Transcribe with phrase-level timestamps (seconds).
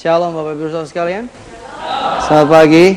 [0.00, 1.24] Shalom Bapak Ibu Saudara sekalian.
[2.24, 2.96] Selamat pagi.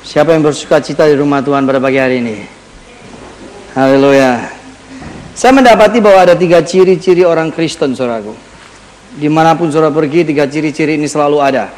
[0.00, 2.48] Siapa yang bersuka cita di rumah Tuhan pada pagi hari ini?
[3.76, 4.40] Haleluya.
[5.36, 8.32] Saya mendapati bahwa ada tiga ciri-ciri orang Kristen, saudaraku.
[9.20, 11.68] Di mana pun saudara pergi, tiga ciri-ciri ini selalu ada.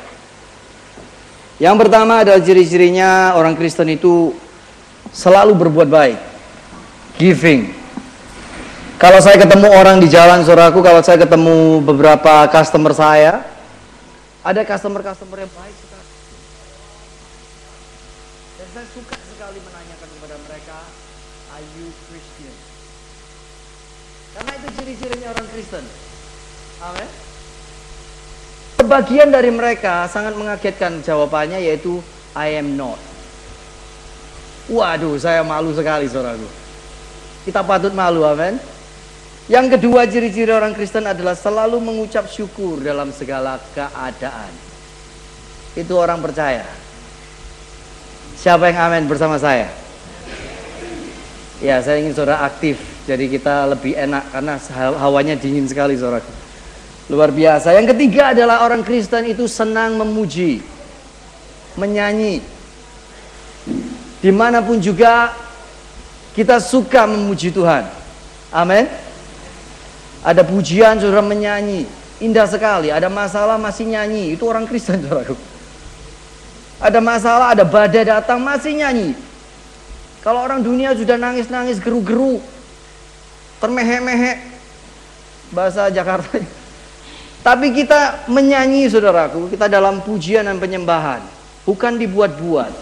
[1.59, 4.31] Yang pertama adalah ciri-cirinya orang Kristen itu
[5.11, 6.19] selalu berbuat baik.
[7.19, 7.76] Giving.
[8.97, 13.45] Kalau saya ketemu orang di jalan saudaraku, kalau saya ketemu beberapa customer saya,
[14.41, 16.09] ada customer-customer yang baik sekali.
[18.57, 20.79] Dan saya suka sekali menanyakan kepada mereka,
[21.53, 22.55] are you Christian?
[24.33, 25.85] Karena itu ciri-cirinya orang Kristen.
[26.81, 27.09] Amin.
[28.81, 32.01] Sebagian dari mereka sangat mengagetkan jawabannya yaitu
[32.33, 32.97] I am not.
[34.73, 36.49] Waduh, saya malu sekali saudaraku.
[37.45, 38.76] Kita patut malu, amin.
[39.47, 44.51] Yang kedua ciri-ciri orang Kristen adalah selalu mengucap syukur dalam segala keadaan.
[45.79, 46.67] Itu orang percaya.
[48.35, 49.71] Siapa yang amin bersama saya?
[51.63, 52.77] Ya, saya ingin saudara aktif.
[53.07, 54.59] Jadi kita lebih enak karena
[54.99, 56.27] hawanya dingin sekali saudara.
[57.07, 57.71] Luar biasa.
[57.71, 60.59] Yang ketiga adalah orang Kristen itu senang memuji.
[61.79, 62.43] Menyanyi.
[64.19, 65.31] Di mana pun juga
[66.35, 67.87] kita suka memuji Tuhan.
[68.51, 69.06] Amin.
[70.25, 71.85] Ada pujian saudara menyanyi.
[72.23, 72.89] Indah sekali.
[72.89, 74.33] Ada masalah masih nyanyi.
[74.33, 75.37] Itu orang Kristen saudara.
[76.77, 79.17] Ada masalah, ada badai datang masih nyanyi.
[80.21, 82.41] Kalau orang dunia sudah nangis-nangis geru-geru.
[83.61, 84.39] Termehek-mehek.
[85.53, 86.43] Bahasa Jakarta.
[87.47, 89.53] Tapi kita menyanyi saudaraku.
[89.53, 91.23] Kita dalam pujian dan penyembahan.
[91.63, 92.73] Bukan dibuat-buat.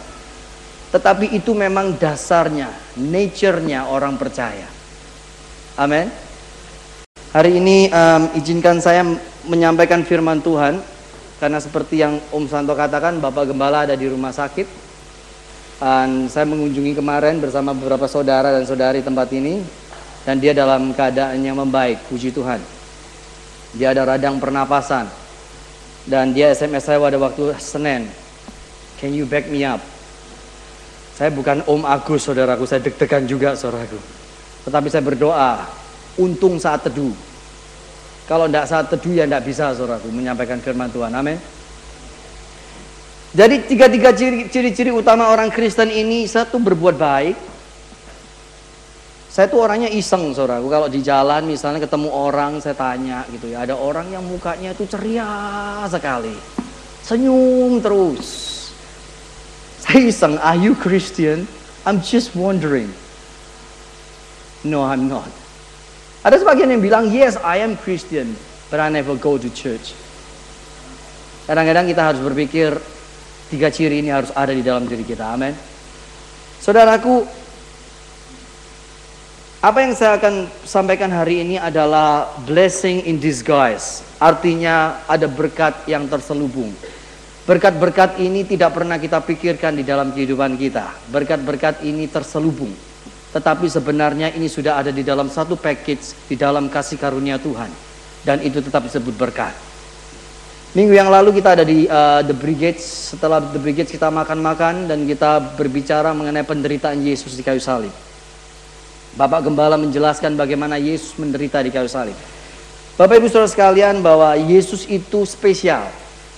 [0.95, 2.73] Tetapi itu memang dasarnya.
[2.97, 4.71] Nature-nya orang percaya.
[5.77, 6.23] Amin.
[7.35, 9.03] Hari ini um, izinkan saya
[9.51, 10.79] menyampaikan firman Tuhan.
[11.43, 14.62] Karena seperti yang Om Santo katakan Bapak Gembala ada di rumah sakit.
[15.83, 19.67] Dan saya mengunjungi kemarin bersama beberapa saudara dan saudari tempat ini.
[20.23, 22.62] Dan dia dalam keadaan yang membaik puji Tuhan.
[23.75, 25.11] Dia ada radang pernapasan.
[26.06, 28.06] Dan dia SMS saya pada waktu Senin.
[29.03, 29.83] Can you back me up?
[31.19, 32.62] Saya bukan Om Agus saudaraku.
[32.62, 33.99] Saya deg-degan juga saudaraku.
[34.71, 35.83] Tetapi saya berdoa
[36.20, 37.12] untung saat teduh.
[38.25, 41.12] Kalau tidak saat teduh ya tidak bisa saudaraku menyampaikan firman Tuhan.
[41.12, 41.36] Amin.
[43.34, 44.14] Jadi tiga-tiga
[44.47, 47.36] ciri-ciri utama orang Kristen ini satu berbuat baik.
[49.26, 50.70] Saya tuh orangnya iseng saudaraku.
[50.70, 53.66] Kalau di jalan misalnya ketemu orang saya tanya gitu ya.
[53.66, 56.38] Ada orang yang mukanya itu ceria sekali.
[57.02, 58.54] Senyum terus.
[59.82, 61.44] Saya iseng, are you Christian?
[61.84, 62.88] I'm just wondering.
[64.64, 65.28] No, I'm not.
[66.25, 68.33] Ada sebagian yang bilang, yes, I am Christian,
[68.73, 69.93] but I never go to church.
[71.45, 72.73] Kadang-kadang kita harus berpikir,
[73.53, 75.37] tiga ciri ini harus ada di dalam diri kita.
[75.37, 75.53] Amin.
[76.65, 77.29] Saudaraku,
[79.61, 84.01] apa yang saya akan sampaikan hari ini adalah blessing in disguise.
[84.17, 86.73] Artinya ada berkat yang terselubung.
[87.45, 90.89] Berkat-berkat ini tidak pernah kita pikirkan di dalam kehidupan kita.
[91.12, 92.73] Berkat-berkat ini terselubung.
[93.34, 97.67] Tetapi sebenarnya ini sudah ada di dalam satu package di dalam kasih karunia Tuhan.
[98.22, 99.50] Dan itu tetap disebut berkat.
[100.75, 103.15] Minggu yang lalu kita ada di uh, The Brigades.
[103.15, 107.93] Setelah The Brigades kita makan-makan dan kita berbicara mengenai penderitaan Yesus di kayu salib.
[109.15, 112.19] Bapak Gembala menjelaskan bagaimana Yesus menderita di kayu salib.
[112.94, 115.91] Bapak Ibu Saudara sekalian bahwa Yesus itu spesial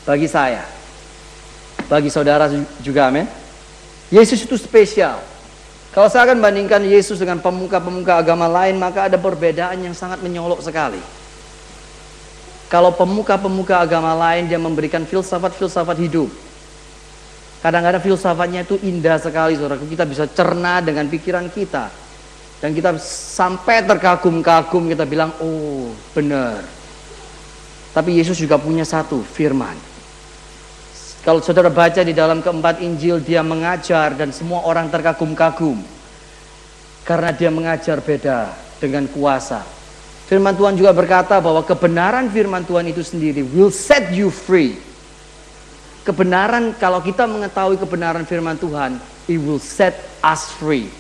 [0.08, 0.64] bagi saya.
[1.86, 2.50] Bagi saudara
[2.82, 3.30] juga amin.
[4.10, 5.22] Yesus itu spesial.
[5.96, 10.60] Kalau saya akan bandingkan Yesus dengan pemuka-pemuka agama lain, maka ada perbedaan yang sangat menyolok
[10.60, 11.00] sekali.
[12.68, 16.28] Kalau pemuka-pemuka agama lain dia memberikan filsafat-filsafat hidup.
[17.64, 19.80] Kadang-kadang filsafatnya itu indah sekali, saudara.
[19.80, 21.88] Kita bisa cerna dengan pikiran kita.
[22.60, 26.60] Dan kita sampai terkagum-kagum, kita bilang, oh benar.
[27.96, 29.96] Tapi Yesus juga punya satu, firman.
[31.26, 35.95] Kalau saudara baca di dalam keempat Injil, dia mengajar dan semua orang terkagum-kagum.
[37.06, 38.50] Karena dia mengajar beda
[38.82, 39.62] dengan kuasa.
[40.26, 44.74] Firman Tuhan juga berkata bahwa kebenaran firman Tuhan itu sendiri will set you free.
[46.02, 48.98] Kebenaran, kalau kita mengetahui kebenaran firman Tuhan,
[49.30, 50.90] it will set us free.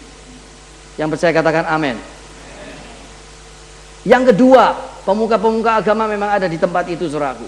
[0.94, 1.98] Yang percaya katakan amin.
[4.06, 7.46] Yang kedua, pemuka-pemuka agama memang ada di tempat itu, suraku.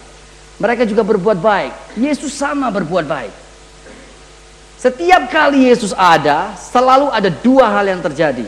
[0.59, 1.99] Mereka juga berbuat baik.
[1.99, 3.48] Yesus sama berbuat baik.
[4.79, 8.47] Setiap kali Yesus ada, selalu ada dua hal yang terjadi.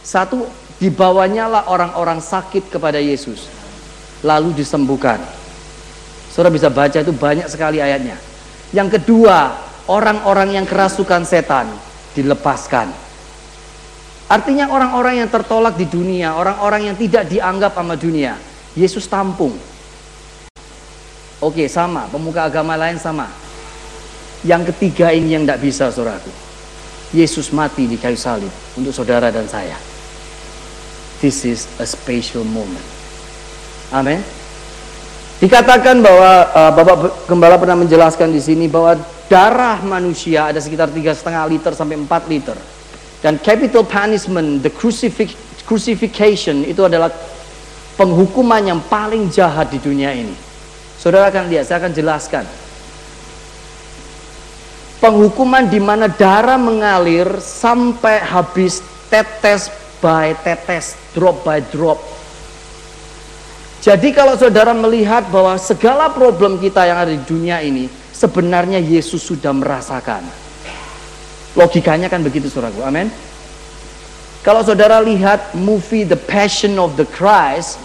[0.00, 0.48] Satu,
[0.80, 3.52] dibawanya lah orang-orang sakit kepada Yesus.
[4.24, 5.20] Lalu disembuhkan.
[6.32, 8.16] Saudara bisa baca itu banyak sekali ayatnya.
[8.72, 9.52] Yang kedua,
[9.92, 11.68] orang-orang yang kerasukan setan
[12.16, 12.88] dilepaskan.
[14.32, 18.40] Artinya orang-orang yang tertolak di dunia, orang-orang yang tidak dianggap sama dunia,
[18.72, 19.52] Yesus tampung.
[21.44, 23.41] Oke, sama, pemuka agama lain sama.
[24.42, 26.30] Yang ketiga ini yang tidak bisa, saudaraku.
[27.14, 29.76] Yesus mati di kayu salib untuk saudara dan saya.
[31.22, 32.82] This is a special moment.
[33.94, 34.18] Amin.
[35.38, 38.98] Dikatakan bahwa uh, Bapak Gembala pernah menjelaskan di sini bahwa
[39.30, 42.58] darah manusia ada sekitar tiga setengah liter sampai 4 liter.
[43.22, 44.70] Dan capital punishment, the
[45.62, 47.10] crucifixion itu adalah
[47.94, 50.34] penghukuman yang paling jahat di dunia ini.
[50.98, 52.42] Saudara akan lihat, saya akan jelaskan.
[55.02, 58.78] Penghukuman di mana darah mengalir sampai habis
[59.10, 59.66] tetes
[59.98, 61.98] by tetes, drop by drop
[63.82, 69.26] jadi kalau saudara melihat bahwa segala problem kita yang ada di dunia ini sebenarnya Yesus
[69.26, 70.22] sudah merasakan.
[71.58, 72.78] Logikanya kan begitu saudaraku.
[72.86, 73.10] Amin.
[74.46, 77.82] Kalau saudara lihat movie The Passion of the Christ,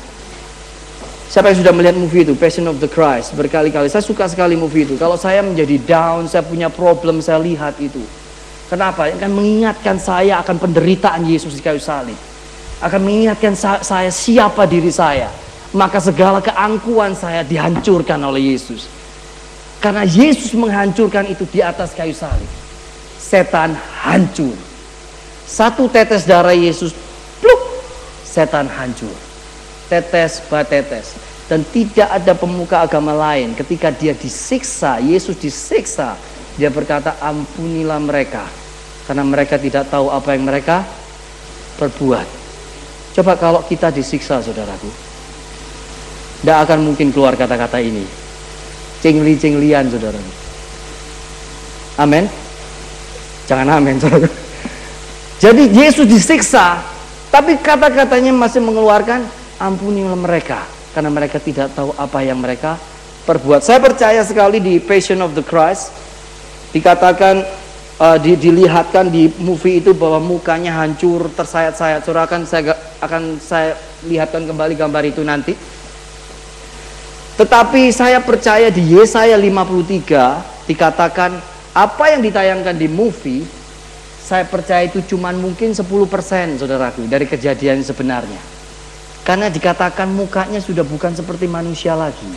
[1.27, 3.91] siapa yang sudah melihat movie itu Passion of the Christ berkali-kali?
[3.91, 4.95] Saya suka sekali movie itu.
[4.95, 8.01] Kalau saya menjadi down, saya punya problem, saya lihat itu.
[8.67, 9.07] Kenapa?
[9.07, 12.15] Akan mengingatkan saya akan penderitaan Yesus di kayu salib.
[12.83, 15.31] Akan mengingatkan saya siapa diri saya
[15.75, 18.87] maka segala keangkuhan saya dihancurkan oleh Yesus.
[19.83, 22.47] Karena Yesus menghancurkan itu di atas kayu salib.
[23.19, 24.55] Setan hancur.
[25.47, 26.95] Satu tetes darah Yesus,
[27.39, 27.61] pluk,
[28.23, 29.11] setan hancur.
[29.87, 31.15] Tetes batetes.
[31.47, 36.19] Dan tidak ada pemuka agama lain ketika dia disiksa, Yesus disiksa,
[36.59, 38.43] dia berkata ampunilah mereka.
[39.07, 40.83] Karena mereka tidak tahu apa yang mereka
[41.79, 42.27] perbuat.
[43.15, 44.91] Coba kalau kita disiksa saudaraku,
[46.43, 48.03] tidak akan mungkin keluar kata-kata ini.
[48.99, 50.19] Cingli-cinglian saudara.
[51.97, 52.27] Amin.
[53.47, 54.27] Jangan amin saudara.
[55.37, 56.81] Jadi Yesus disiksa,
[57.29, 59.23] tapi kata-katanya masih mengeluarkan
[59.57, 62.77] ampunilah mereka karena mereka tidak tahu apa yang mereka
[63.27, 63.61] perbuat.
[63.61, 65.93] Saya percaya sekali di Passion of the Christ
[66.71, 67.43] dikatakan
[68.01, 72.05] uh, di, dilihatkan di movie itu bahwa mukanya hancur tersayat-sayat.
[72.07, 72.73] Saudara akan saya
[73.03, 73.77] akan saya
[74.07, 75.53] lihatkan kembali gambar itu nanti.
[77.37, 81.37] Tetapi saya percaya di Yesaya 53 dikatakan
[81.77, 83.45] apa yang ditayangkan di movie
[84.27, 85.85] saya percaya itu cuma mungkin 10%
[86.57, 88.56] saudaraku dari kejadian sebenarnya.
[89.27, 92.31] Karena dikatakan mukanya sudah bukan seperti manusia lagi.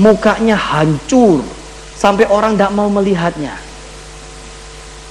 [0.00, 1.44] Mukanya hancur
[1.92, 3.52] sampai orang tidak mau melihatnya.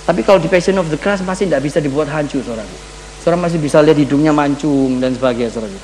[0.10, 2.78] Tapi kalau di Passion of the Christ masih tidak bisa dibuat hancur saudaraku.
[3.22, 5.78] Saudara masih bisa lihat hidungnya mancung dan sebagainya saudaraku.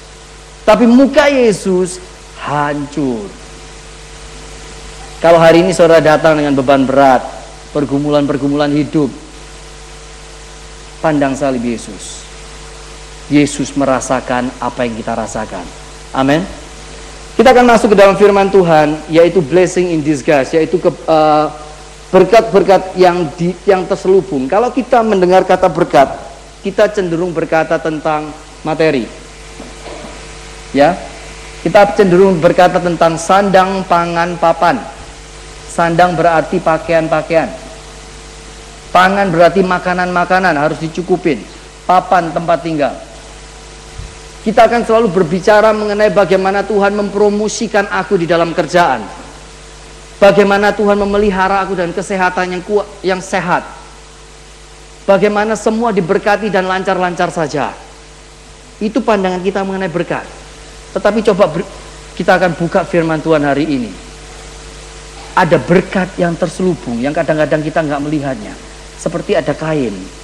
[0.65, 2.01] Tapi muka Yesus
[2.41, 3.29] hancur.
[5.21, 7.21] Kalau hari ini saudara datang dengan beban berat,
[7.77, 9.11] pergumulan-pergumulan hidup,
[11.03, 12.22] pandang salib Yesus.
[13.31, 15.63] Yesus merasakan apa yang kita rasakan.
[16.11, 16.43] Amin.
[17.33, 21.49] Kita akan masuk ke dalam firman Tuhan, yaitu blessing in disguise, yaitu ke, uh,
[22.13, 24.45] berkat-berkat yang di, yang terselubung.
[24.45, 26.13] Kalau kita mendengar kata berkat,
[26.61, 28.29] kita cenderung berkata tentang
[28.61, 29.09] materi.
[30.77, 30.93] Ya,
[31.65, 34.77] kita cenderung berkata tentang sandang, pangan, papan.
[35.65, 37.49] Sandang berarti pakaian-pakaian.
[38.93, 41.41] Pangan berarti makanan-makanan harus dicukupin.
[41.89, 42.93] Papan tempat tinggal.
[44.43, 48.99] Kita akan selalu berbicara mengenai bagaimana Tuhan mempromosikan aku di dalam kerjaan.
[50.19, 53.63] Bagaimana Tuhan memelihara aku dan kesehatan yang kuat, yang sehat.
[55.07, 57.71] Bagaimana semua diberkati dan lancar-lancar saja.
[58.83, 60.27] Itu pandangan kita mengenai berkat.
[60.91, 61.47] Tetapi coba
[62.19, 63.91] kita akan buka firman Tuhan hari ini.
[65.39, 68.51] Ada berkat yang terselubung yang kadang-kadang kita nggak melihatnya.
[68.99, 70.22] Seperti ada kain.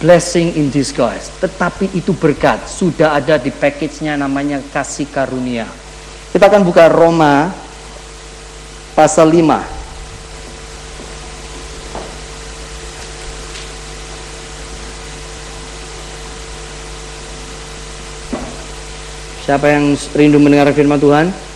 [0.00, 1.28] Blessing in disguise.
[1.44, 2.64] Tetapi itu berkat.
[2.64, 5.68] Sudah ada di package-nya namanya kasih karunia.
[6.32, 7.52] Kita akan buka Roma
[8.96, 9.60] pasal 5.
[19.44, 21.49] Siapa yang rindu mendengar firman Tuhan?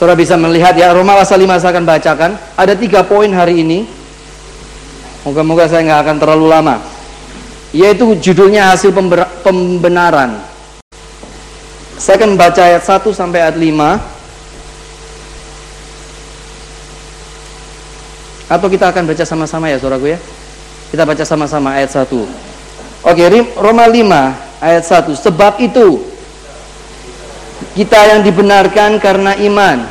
[0.00, 2.32] Saudara bisa melihat ya Roma pasal 5 saya akan bacakan.
[2.56, 3.84] Ada tiga poin hari ini.
[5.28, 6.80] Moga-moga saya nggak akan terlalu lama.
[7.76, 8.96] Yaitu judulnya hasil
[9.44, 10.40] pembenaran.
[12.00, 14.00] Saya akan baca ayat 1 sampai ayat 5.
[18.48, 20.18] Atau kita akan baca sama-sama ya saudaraku ya.
[20.88, 22.24] Kita baca sama-sama ayat 1.
[23.04, 25.12] Oke, Roma 5 ayat 1.
[25.12, 26.08] Sebab itu
[27.76, 29.84] kita yang dibenarkan karena iman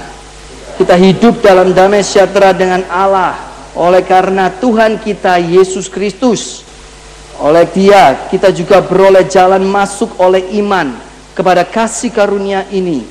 [0.79, 3.35] kita hidup dalam damai sejahtera dengan Allah
[3.75, 6.63] oleh karena Tuhan kita Yesus Kristus.
[7.39, 10.91] Oleh Dia kita juga beroleh jalan masuk oleh iman
[11.35, 13.07] kepada kasih karunia ini.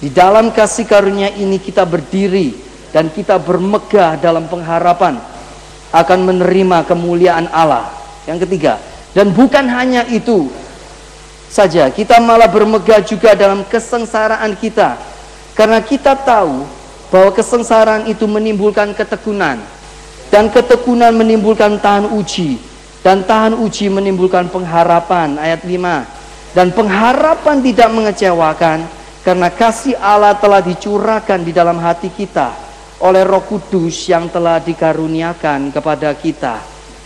[0.00, 2.56] Di dalam kasih karunia ini kita berdiri
[2.92, 5.16] dan kita bermegah dalam pengharapan
[5.92, 7.88] akan menerima kemuliaan Allah.
[8.28, 8.76] Yang ketiga,
[9.16, 10.48] dan bukan hanya itu
[11.50, 14.94] saja, kita malah bermegah juga dalam kesengsaraan kita.
[15.58, 16.64] Karena kita tahu
[17.10, 19.58] bahwa kesengsaraan itu menimbulkan ketekunan.
[20.30, 22.62] Dan ketekunan menimbulkan tahan uji.
[23.02, 25.34] Dan tahan uji menimbulkan pengharapan.
[25.42, 28.82] Ayat 5 dan pengharapan tidak mengecewakan
[29.22, 32.50] karena kasih Allah telah dicurahkan di dalam hati kita
[32.98, 36.58] oleh Roh Kudus yang telah dikaruniakan kepada kita.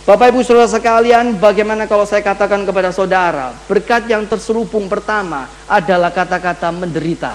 [0.05, 6.13] Bapak Ibu Saudara sekalian, bagaimana kalau saya katakan kepada saudara, berkat yang terselubung pertama adalah
[6.13, 7.33] kata-kata menderita.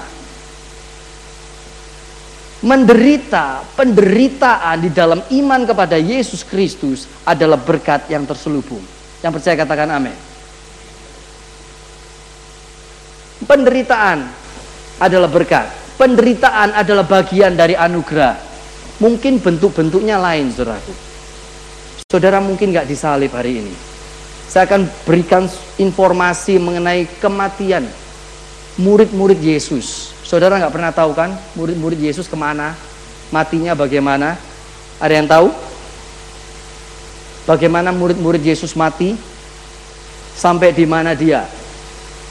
[2.63, 8.87] Menderita, penderitaan di dalam iman kepada Yesus Kristus adalah berkat yang terselubung.
[9.19, 10.15] Yang percaya katakan amin.
[13.51, 14.31] Penderitaan
[15.03, 15.67] adalah berkat.
[15.99, 18.39] Penderitaan adalah bagian dari anugerah.
[19.03, 21.10] Mungkin bentuk-bentuknya lain, saudaraku.
[22.11, 23.71] Saudara mungkin nggak disalib hari ini.
[24.51, 25.47] Saya akan berikan
[25.79, 27.87] informasi mengenai kematian
[28.83, 30.11] murid-murid Yesus.
[30.27, 32.75] Saudara nggak pernah tahu kan murid-murid Yesus ke mana?
[33.31, 34.35] Matinya bagaimana?
[34.99, 35.55] Ada yang tahu?
[37.47, 39.15] Bagaimana murid-murid Yesus mati?
[40.35, 41.47] Sampai di mana dia?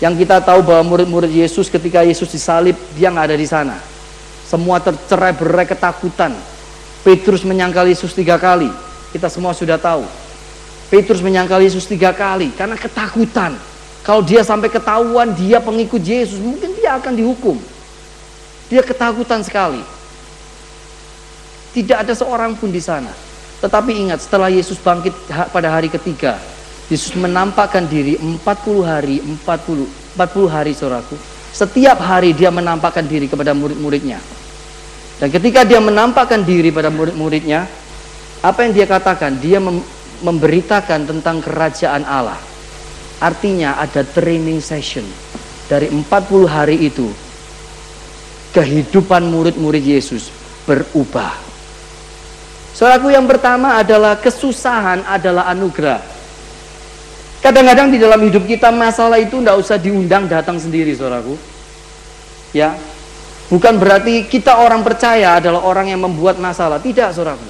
[0.03, 3.79] Yang kita tahu bahwa murid-murid Yesus ketika Yesus disalib, dia nggak ada di sana.
[4.43, 6.36] Semua tercerai berai ketakutan.
[7.00, 8.88] Petrus menyangkal Yesus tiga kali.
[9.10, 10.06] Kita semua sudah tahu.
[10.89, 13.54] Petrus menyangkal Yesus tiga kali karena ketakutan.
[14.01, 17.58] Kalau dia sampai ketahuan dia pengikut Yesus, mungkin dia akan dihukum.
[18.70, 19.82] Dia ketakutan sekali.
[21.74, 23.13] Tidak ada seorang pun di sana.
[23.60, 25.13] Tetapi ingat, setelah Yesus bangkit
[25.54, 26.39] pada hari ketiga,
[26.89, 28.42] Yesus menampakkan diri 40
[28.82, 29.86] hari, 40,
[30.18, 31.13] 40 hari saudaraku.
[31.54, 34.18] Setiap hari dia menampakkan diri kepada murid-muridnya.
[35.20, 37.68] Dan ketika dia menampakkan diri pada murid-muridnya,
[38.39, 39.36] apa yang dia katakan?
[39.39, 39.84] Dia mem
[40.19, 42.39] memberitakan tentang kerajaan Allah.
[43.24, 45.03] Artinya ada training session.
[45.67, 47.08] Dari 40 hari itu,
[48.51, 50.34] kehidupan murid-murid Yesus
[50.65, 51.36] berubah.
[52.75, 56.00] Saudaraku yang pertama adalah kesusahan adalah anugerah.
[57.39, 61.39] Kadang-kadang di dalam hidup kita masalah itu tidak usah diundang datang sendiri saudaraku.
[62.51, 62.75] Ya,
[63.48, 66.81] bukan berarti kita orang percaya adalah orang yang membuat masalah.
[66.81, 67.48] Tidak saudaraku.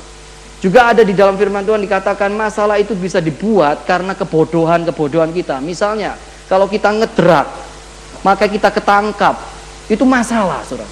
[0.59, 5.63] Juga ada di dalam firman Tuhan dikatakan masalah itu bisa dibuat karena kebodohan-kebodohan kita.
[5.63, 6.19] Misalnya,
[6.51, 7.47] kalau kita ngedrak,
[8.27, 9.39] maka kita ketangkap.
[9.87, 10.91] Itu masalah, saudara.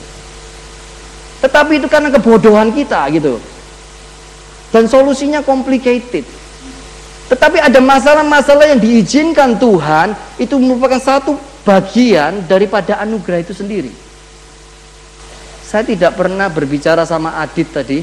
[1.44, 3.38] Tetapi itu karena kebodohan kita gitu.
[4.72, 6.24] Dan solusinya complicated.
[7.28, 11.36] Tetapi ada masalah-masalah yang diizinkan Tuhan itu merupakan satu
[11.68, 13.92] bagian daripada anugerah itu sendiri.
[15.68, 18.00] Saya tidak pernah berbicara sama Adit tadi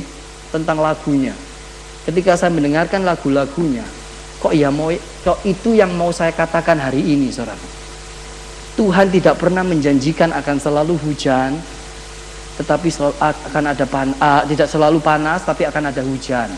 [0.52, 1.32] tentang lagunya.
[2.04, 3.84] Ketika saya mendengarkan lagu-lagunya,
[4.36, 4.92] kok ya mau
[5.24, 7.56] kok itu yang mau saya katakan hari ini, saudara.
[8.76, 11.56] Tuhan tidak pernah menjanjikan akan selalu hujan,
[12.60, 12.92] tetapi
[13.22, 16.52] akan ada pan, uh, tidak selalu panas, tapi akan ada hujan.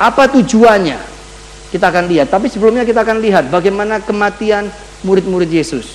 [0.00, 0.98] Apa tujuannya?
[1.70, 2.28] Kita akan lihat.
[2.32, 4.68] Tapi sebelumnya kita akan lihat bagaimana kematian
[5.06, 5.94] murid-murid Yesus.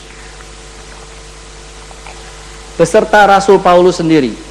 [2.78, 4.47] Beserta Rasul Paulus sendiri.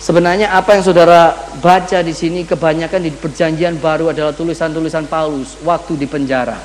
[0.00, 6.00] Sebenarnya apa yang saudara baca di sini kebanyakan di perjanjian baru adalah tulisan-tulisan Paulus waktu
[6.00, 6.56] di penjara.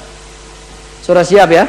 [1.03, 1.67] Saudara siap ya?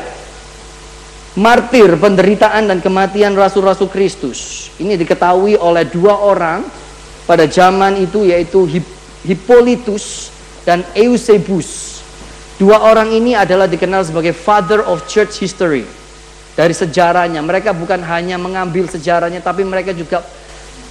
[1.37, 4.71] Martir, penderitaan dan kematian rasul-rasul Kristus.
[4.79, 6.63] Ini diketahui oleh dua orang
[7.27, 8.63] pada zaman itu yaitu
[9.27, 10.31] Hippolytus
[10.63, 11.99] dan Eusebius.
[12.57, 15.85] Dua orang ini adalah dikenal sebagai father of church history.
[16.57, 20.25] Dari sejarahnya, mereka bukan hanya mengambil sejarahnya, tapi mereka juga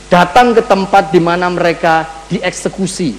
[0.10, 3.18] datang ke tempat di mana mereka dieksekusi.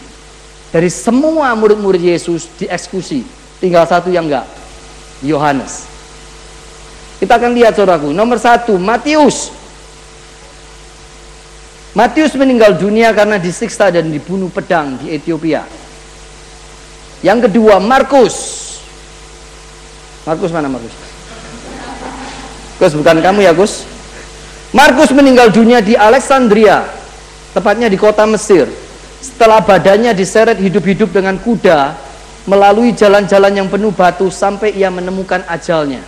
[0.71, 3.23] Dari semua murid-murid Yesus dieksekusi,
[3.62, 4.47] tinggal satu yang enggak,
[5.23, 5.88] Yohanes.
[7.16, 8.12] Kita akan lihat saudaraku.
[8.12, 9.49] Nomor satu, Matius.
[11.97, 15.64] Matius meninggal dunia karena disiksa dan dibunuh pedang di Ethiopia.
[17.25, 18.37] Yang kedua, Markus.
[20.28, 20.93] Markus mana Markus?
[22.76, 23.88] Gus bukan kamu ya Gus?
[24.75, 26.82] Markus meninggal dunia di Alexandria,
[27.54, 28.66] tepatnya di kota Mesir.
[29.23, 31.94] Setelah badannya diseret hidup-hidup dengan kuda
[32.46, 36.02] melalui jalan-jalan yang penuh batu sampai ia menemukan ajalnya.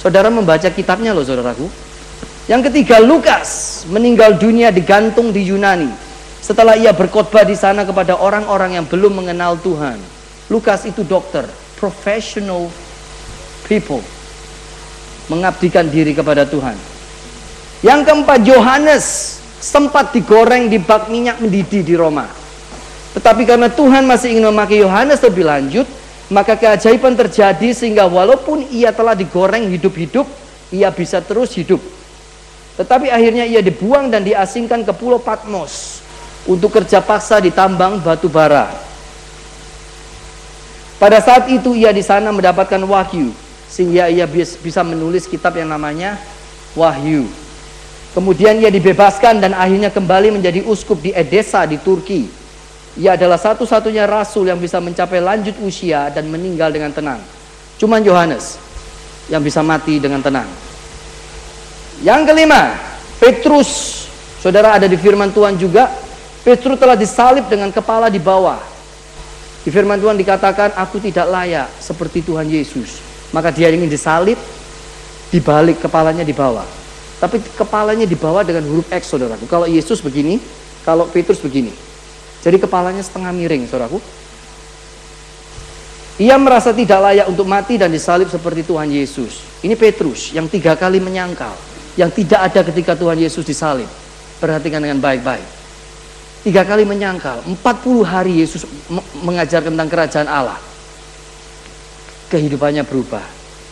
[0.00, 1.68] Saudara membaca kitabnya loh saudaraku.
[2.44, 5.88] Yang ketiga Lukas meninggal dunia digantung di Yunani
[6.44, 9.96] setelah ia berkhotbah di sana kepada orang-orang yang belum mengenal Tuhan.
[10.52, 11.48] Lukas itu dokter,
[11.80, 12.68] professional
[13.64, 14.04] people
[15.32, 16.93] mengabdikan diri kepada Tuhan.
[17.84, 19.04] Yang keempat Yohanes
[19.60, 22.24] sempat digoreng di bak minyak mendidih di Roma.
[23.12, 25.84] Tetapi karena Tuhan masih ingin memakai Yohanes lebih lanjut,
[26.32, 30.24] maka keajaiban terjadi sehingga walaupun ia telah digoreng hidup-hidup,
[30.72, 31.78] ia bisa terus hidup.
[32.80, 36.00] Tetapi akhirnya ia dibuang dan diasingkan ke pulau Patmos
[36.48, 38.72] untuk kerja paksa di tambang batu bara.
[40.96, 43.28] Pada saat itu ia di sana mendapatkan wahyu
[43.68, 44.24] sehingga ia
[44.56, 46.16] bisa menulis kitab yang namanya
[46.74, 47.43] Wahyu.
[48.14, 52.30] Kemudian ia dibebaskan dan akhirnya kembali menjadi uskup di Edesa di Turki.
[52.94, 57.18] Ia adalah satu-satunya rasul yang bisa mencapai lanjut usia dan meninggal dengan tenang.
[57.74, 58.54] Cuman Yohanes
[59.26, 60.46] yang bisa mati dengan tenang.
[62.06, 62.78] Yang kelima,
[63.18, 64.06] Petrus.
[64.38, 65.90] Saudara ada di firman Tuhan juga,
[66.46, 68.62] Petrus telah disalib dengan kepala di bawah.
[69.66, 73.02] Di firman Tuhan dikatakan, aku tidak layak seperti Tuhan Yesus.
[73.34, 74.38] Maka dia ingin disalib,
[75.34, 76.83] dibalik kepalanya di bawah.
[77.22, 79.46] Tapi kepalanya di bawah dengan huruf X, saudaraku.
[79.46, 80.42] Kalau Yesus begini,
[80.84, 81.72] kalau Petrus begini.
[82.44, 83.98] Jadi kepalanya setengah miring, saudaraku.
[86.20, 89.42] Ia merasa tidak layak untuk mati dan disalib seperti Tuhan Yesus.
[89.66, 91.54] Ini Petrus yang tiga kali menyangkal.
[91.98, 93.90] Yang tidak ada ketika Tuhan Yesus disalib.
[94.38, 95.46] Perhatikan dengan baik-baik.
[96.46, 97.42] Tiga kali menyangkal.
[97.48, 97.58] 40
[98.04, 98.62] hari Yesus
[99.24, 100.60] mengajar tentang kerajaan Allah
[102.28, 103.22] kehidupannya berubah.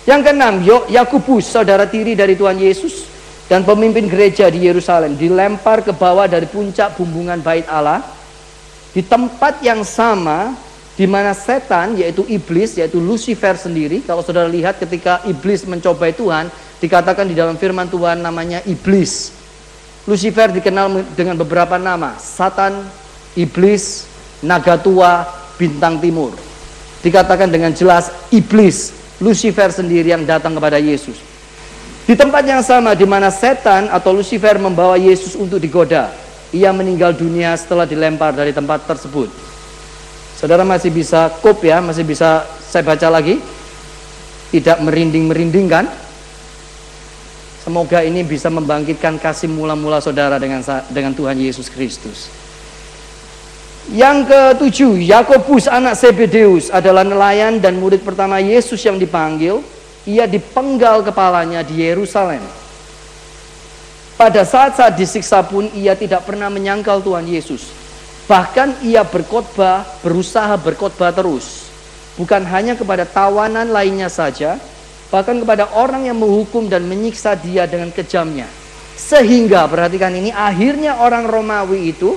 [0.06, 0.54] Yang keenam,
[0.90, 3.11] Yakubus, saudara tiri dari Tuhan Yesus
[3.52, 8.00] dan pemimpin gereja di Yerusalem dilempar ke bawah dari puncak bumbungan bait Allah
[8.96, 10.56] di tempat yang sama
[10.96, 14.00] di mana setan yaitu iblis yaitu Lucifer sendiri.
[14.08, 16.48] Kalau saudara lihat ketika iblis mencobai Tuhan
[16.80, 19.36] dikatakan di dalam firman Tuhan namanya iblis.
[20.08, 22.16] Lucifer dikenal dengan beberapa nama.
[22.16, 22.88] Satan,
[23.36, 24.08] iblis,
[24.40, 25.28] naga tua,
[25.60, 26.32] bintang timur.
[27.04, 31.31] Dikatakan dengan jelas iblis, Lucifer sendiri yang datang kepada Yesus.
[32.02, 36.10] Di tempat yang sama di mana setan atau Lucifer membawa Yesus untuk digoda,
[36.50, 39.30] ia meninggal dunia setelah dilempar dari tempat tersebut.
[40.34, 43.38] Saudara masih bisa kop ya, masih bisa saya baca lagi.
[44.50, 45.86] Tidak merinding-merindingkan.
[47.62, 50.60] Semoga ini bisa membangkitkan kasih mula-mula saudara dengan
[50.90, 52.26] dengan Tuhan Yesus Kristus.
[53.94, 59.62] Yang ketujuh, Yakobus anak Zebedeus adalah nelayan dan murid pertama Yesus yang dipanggil.
[60.02, 62.42] Ia dipenggal kepalanya di Yerusalem.
[64.18, 67.70] Pada saat-saat disiksa pun ia tidak pernah menyangkal Tuhan Yesus.
[68.30, 71.70] Bahkan ia berkhotbah, berusaha berkhotbah terus.
[72.14, 74.62] Bukan hanya kepada tawanan lainnya saja,
[75.10, 78.46] bahkan kepada orang yang menghukum dan menyiksa dia dengan kejamnya.
[78.94, 82.14] Sehingga perhatikan ini akhirnya orang Romawi itu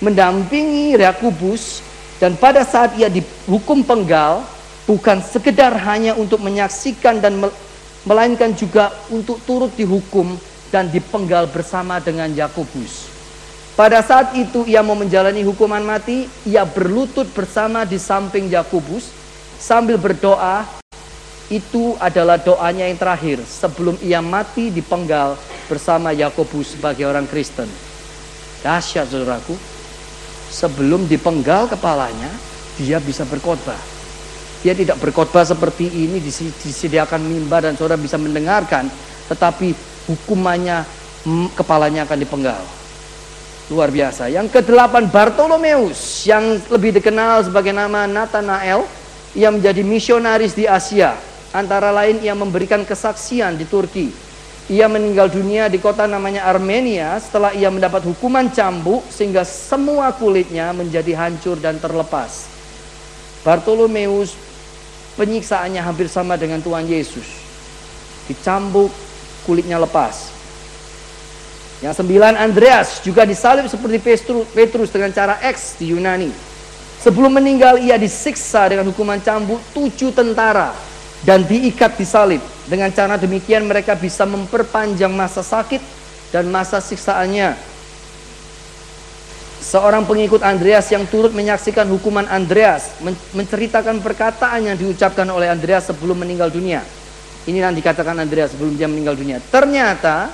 [0.00, 1.82] mendampingi Yakubus
[2.22, 4.44] dan pada saat ia dihukum penggal
[4.90, 7.38] bukan sekedar hanya untuk menyaksikan dan
[8.02, 10.34] melainkan juga untuk turut dihukum
[10.74, 13.06] dan dipenggal bersama dengan Yakobus.
[13.78, 19.14] Pada saat itu ia mau menjalani hukuman mati, ia berlutut bersama di samping Yakobus
[19.62, 20.66] sambil berdoa.
[21.50, 25.38] Itu adalah doanya yang terakhir sebelum ia mati dipenggal
[25.70, 27.66] bersama Yakobus sebagai orang Kristen.
[28.62, 29.54] Dahsyat saudaraku
[30.50, 32.30] sebelum dipenggal kepalanya,
[32.78, 33.89] dia bisa berkhotbah.
[34.60, 36.20] Dia tidak berkhotbah seperti ini
[36.60, 38.92] disediakan mimbar dan saudara bisa mendengarkan,
[39.32, 39.72] tetapi
[40.04, 40.84] hukumannya
[41.24, 42.62] mm, kepalanya akan dipenggal.
[43.72, 44.28] Luar biasa.
[44.28, 48.84] Yang kedelapan Bartolomeus yang lebih dikenal sebagai nama Nathanael
[49.32, 51.16] yang menjadi misionaris di Asia.
[51.54, 54.30] Antara lain ia memberikan kesaksian di Turki
[54.70, 60.70] ia meninggal dunia di kota namanya Armenia setelah ia mendapat hukuman cambuk sehingga semua kulitnya
[60.70, 62.46] menjadi hancur dan terlepas.
[63.42, 64.38] Bartolomeus
[65.14, 67.26] penyiksaannya hampir sama dengan Tuhan Yesus.
[68.30, 68.92] Dicambuk,
[69.46, 70.30] kulitnya lepas.
[71.80, 73.96] Yang sembilan Andreas juga disalib seperti
[74.52, 76.28] Petrus dengan cara X di Yunani.
[77.00, 80.76] Sebelum meninggal ia disiksa dengan hukuman cambuk tujuh tentara
[81.24, 82.44] dan diikat di salib.
[82.68, 85.80] Dengan cara demikian mereka bisa memperpanjang masa sakit
[86.28, 87.69] dan masa siksaannya.
[89.60, 92.96] Seorang pengikut Andreas yang turut menyaksikan hukuman Andreas
[93.36, 96.80] menceritakan perkataan yang diucapkan oleh Andreas sebelum meninggal dunia.
[97.44, 99.36] Ini yang dikatakan Andreas sebelum dia meninggal dunia.
[99.52, 100.32] Ternyata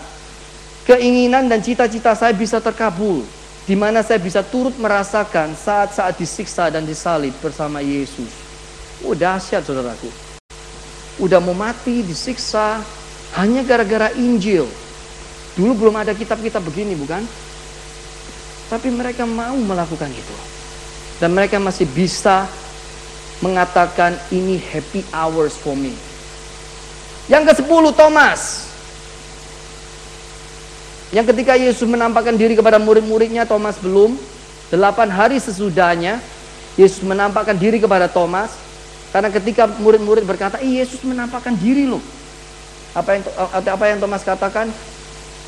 [0.87, 3.27] keinginan dan cita-cita saya bisa terkabul
[3.67, 8.31] di mana saya bisa turut merasakan saat-saat disiksa dan disalib bersama Yesus.
[9.03, 10.07] Oh dahsyat saudaraku.
[11.19, 12.79] Udah mau mati, disiksa,
[13.35, 14.71] hanya gara-gara Injil.
[15.59, 17.27] Dulu belum ada kitab-kitab begini bukan?
[18.67, 20.37] Tapi mereka mau melakukan itu.
[21.23, 22.51] Dan mereka masih bisa
[23.41, 25.95] mengatakan ini happy hours for me.
[27.27, 28.71] Yang ke-10 Thomas.
[31.15, 34.19] Yang ketika Yesus menampakkan diri kepada murid-muridnya, Thomas belum.
[34.67, 36.19] Delapan hari sesudahnya,
[36.75, 38.51] Yesus menampakkan diri kepada Thomas.
[39.15, 42.03] Karena ketika murid-murid berkata, Ih, Yesus menampakkan diri loh.
[42.93, 43.23] Apa yang,
[43.55, 44.67] apa yang Thomas katakan?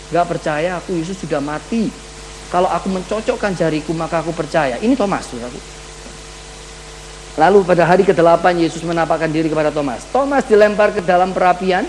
[0.09, 2.08] Gak percaya aku Yesus sudah mati.
[2.49, 4.81] Kalau aku mencocokkan jariku maka aku percaya.
[4.81, 5.29] Ini Thomas.
[5.29, 5.61] Saudaraku.
[7.39, 10.03] Lalu pada hari ke-8 Yesus menampakkan diri kepada Thomas.
[10.11, 11.87] Thomas dilempar ke dalam perapian.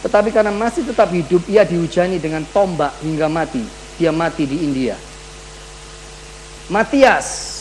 [0.00, 3.64] Tetapi karena masih tetap hidup ia dihujani dengan tombak hingga mati.
[4.00, 4.96] Dia mati di India.
[6.72, 7.60] Matias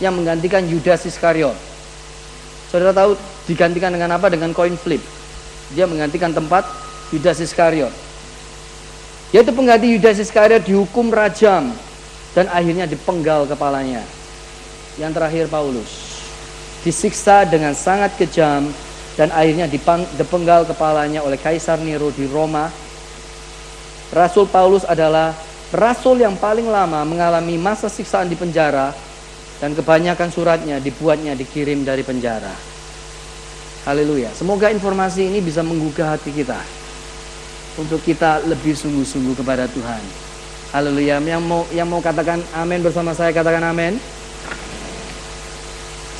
[0.00, 1.56] yang menggantikan Yudas Iskariot.
[2.72, 3.16] Saudara tahu
[3.48, 4.28] digantikan dengan apa?
[4.32, 5.00] Dengan coin flip.
[5.72, 6.64] Dia menggantikan tempat
[7.12, 8.05] Yudas Iskariot.
[9.34, 11.74] Yaitu pengganti Yudas Iskariot dihukum rajam
[12.36, 14.06] dan akhirnya dipenggal kepalanya.
[14.96, 16.06] Yang terakhir Paulus
[16.86, 18.70] disiksa dengan sangat kejam
[19.18, 19.66] dan akhirnya
[20.14, 22.70] dipenggal kepalanya oleh Kaisar Nero di Roma.
[24.14, 25.34] Rasul Paulus adalah
[25.74, 28.94] rasul yang paling lama mengalami masa siksaan di penjara
[29.58, 32.54] dan kebanyakan suratnya dibuatnya dikirim dari penjara.
[33.82, 34.30] Haleluya.
[34.30, 36.85] Semoga informasi ini bisa menggugah hati kita
[37.76, 40.02] untuk kita lebih sungguh-sungguh kepada Tuhan.
[40.72, 41.20] Haleluya.
[41.20, 43.96] Yang mau yang mau katakan amin bersama saya katakan amin.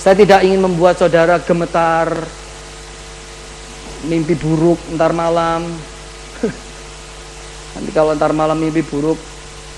[0.00, 2.14] Saya tidak ingin membuat saudara gemetar,
[4.06, 5.66] mimpi buruk ntar malam.
[7.74, 9.18] Nanti kalau ntar malam mimpi buruk,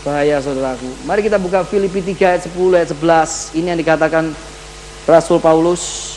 [0.05, 0.87] bahaya saudaraku.
[1.09, 3.57] Mari kita buka Filipi 3 ayat 10 ayat 11.
[3.57, 4.37] Ini yang dikatakan
[5.09, 6.08] Rasul Paulus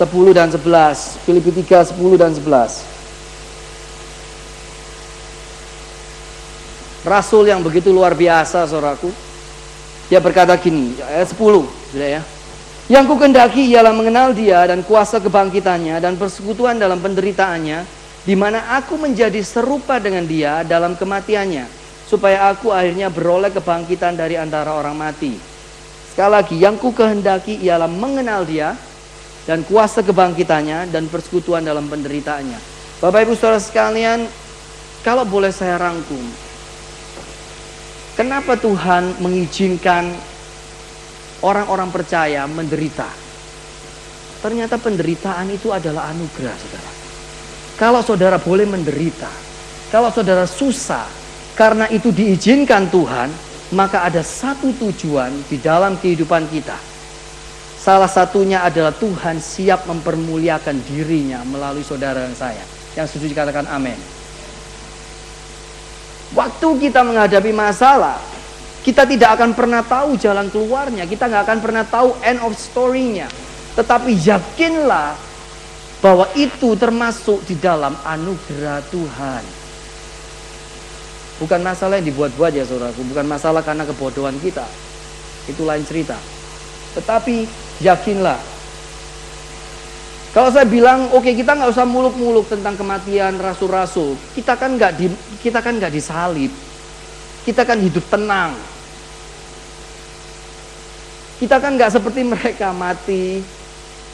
[0.00, 1.20] 10 dan 11.
[1.28, 2.88] Filipi 3, 10 dan 11.
[7.04, 9.12] Rasul yang begitu luar biasa, saudaraku.
[10.08, 12.24] Dia berkata gini, ayat 10, sudah ya.
[12.88, 17.84] Yang ku kendaki ialah mengenal dia dan kuasa kebangkitannya dan persekutuan dalam penderitaannya,
[18.24, 21.68] di mana aku menjadi serupa dengan dia dalam kematiannya,
[22.08, 25.36] supaya aku akhirnya beroleh kebangkitan dari antara orang mati.
[26.08, 28.74] Sekali lagi, yang ku kehendaki ialah mengenal dia
[29.48, 32.58] dan kuasa kebangkitannya dan persekutuan dalam penderitaannya.
[33.00, 34.28] Bapak Ibu Saudara sekalian,
[35.00, 36.20] kalau boleh saya rangkum,
[38.16, 40.12] kenapa Tuhan mengizinkan
[41.40, 43.08] orang-orang percaya menderita?
[44.40, 46.90] Ternyata penderitaan itu adalah anugerah, Saudara.
[47.80, 49.28] Kalau Saudara boleh menderita,
[49.88, 51.08] kalau Saudara susah
[51.56, 53.32] karena itu diizinkan Tuhan,
[53.72, 56.89] maka ada satu tujuan di dalam kehidupan kita
[57.90, 62.62] Salah satunya adalah Tuhan siap mempermuliakan dirinya melalui saudara dan saya.
[62.94, 63.98] Yang setuju katakan amin.
[66.30, 68.22] Waktu kita menghadapi masalah,
[68.86, 71.02] kita tidak akan pernah tahu jalan keluarnya.
[71.02, 73.26] Kita nggak akan pernah tahu end of story-nya.
[73.74, 75.18] Tetapi yakinlah
[75.98, 79.42] bahwa itu termasuk di dalam anugerah Tuhan.
[81.42, 83.02] Bukan masalah yang dibuat-buat ya saudaraku.
[83.10, 84.70] Bukan masalah karena kebodohan kita.
[85.50, 86.14] Itu lain cerita.
[86.94, 88.38] Tetapi yakinlah.
[90.30, 94.92] Kalau saya bilang, oke okay, kita nggak usah muluk-muluk tentang kematian rasul-rasul, kita kan nggak
[94.94, 95.10] di,
[95.42, 96.54] kita kan nggak disalib,
[97.42, 98.54] kita kan hidup tenang.
[101.42, 103.42] Kita kan nggak seperti mereka mati,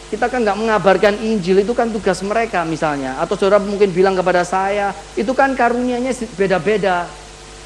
[0.07, 3.19] kita kan nggak mengabarkan Injil itu kan tugas mereka misalnya.
[3.19, 7.11] Atau saudara mungkin bilang kepada saya, itu kan karunianya beda-beda.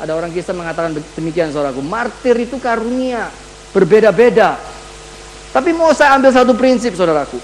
[0.01, 3.29] Ada orang Kristen mengatakan demikian saudaraku, martir itu karunia
[3.77, 4.57] berbeda-beda.
[5.51, 7.39] Tapi mau saya ambil satu prinsip saudaraku.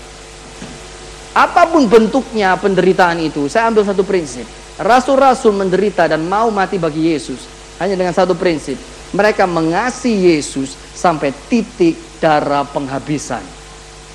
[1.37, 4.47] Apa pun bentuknya penderitaan itu, saya ambil satu prinsip.
[4.81, 7.45] Rasul-rasul menderita dan mau mati bagi Yesus
[7.83, 8.79] hanya dengan satu prinsip.
[9.13, 13.43] Mereka mengasihi Yesus sampai titik darah penghabisan.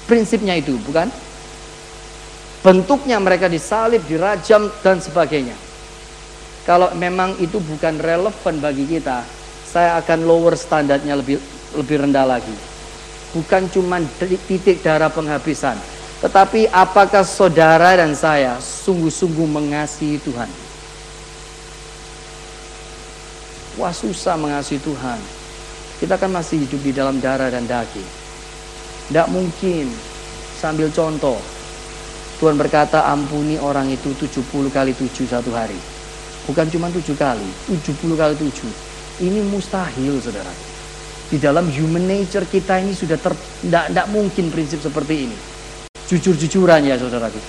[0.09, 1.11] Prinsipnya itu, bukan?
[2.61, 5.57] Bentuknya mereka disalib, dirajam, dan sebagainya.
[6.65, 9.25] Kalau memang itu bukan relevan bagi kita,
[9.65, 11.41] saya akan lower standarnya lebih
[11.73, 12.70] lebih rendah lagi
[13.31, 15.79] bukan cuma titik darah penghabisan,
[16.21, 20.49] tetapi apakah saudara dan saya sungguh-sungguh mengasihi Tuhan?
[23.81, 25.17] Wah susah mengasihi Tuhan.
[25.97, 28.05] Kita kan masih hidup di dalam darah dan daging.
[29.09, 29.89] Tidak mungkin
[30.61, 31.41] sambil contoh.
[32.37, 35.77] Tuhan berkata ampuni orang itu 70 kali 7 satu hari.
[36.45, 38.69] Bukan cuma 7 kali, 70 kali 7.
[39.21, 40.70] Ini mustahil saudara.
[41.31, 45.37] Di dalam human nature kita ini sudah tidak mungkin prinsip seperti ini.
[46.11, 47.39] Jujur-jujuran ya saudaraku.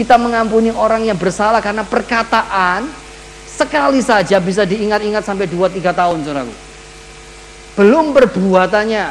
[0.00, 2.88] Kita mengampuni orang yang bersalah karena perkataan
[3.44, 6.54] sekali saja bisa diingat-ingat sampai 2-3 tahun saudaraku.
[7.76, 9.04] Belum perbuatannya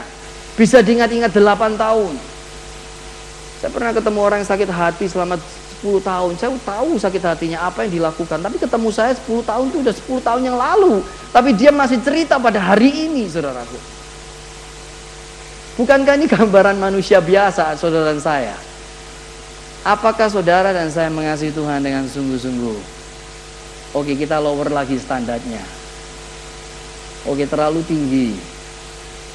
[0.58, 2.14] bisa diingat-ingat 8 tahun.
[3.62, 5.38] Saya pernah ketemu orang yang sakit hati selama
[5.86, 6.34] 10 tahun.
[6.42, 8.42] Saya tahu sakit hatinya apa yang dilakukan.
[8.42, 11.06] Tapi ketemu saya 10 tahun itu udah 10 tahun yang lalu.
[11.30, 13.78] Tapi dia masih cerita pada hari ini, saudaraku.
[15.78, 18.58] Bukankah ini gambaran manusia biasa, saudara dan saya?
[19.86, 22.80] Apakah saudara dan saya mengasihi Tuhan dengan sungguh-sungguh?
[23.94, 25.62] Oke, kita lower lagi standarnya.
[27.30, 28.34] Oke, terlalu tinggi.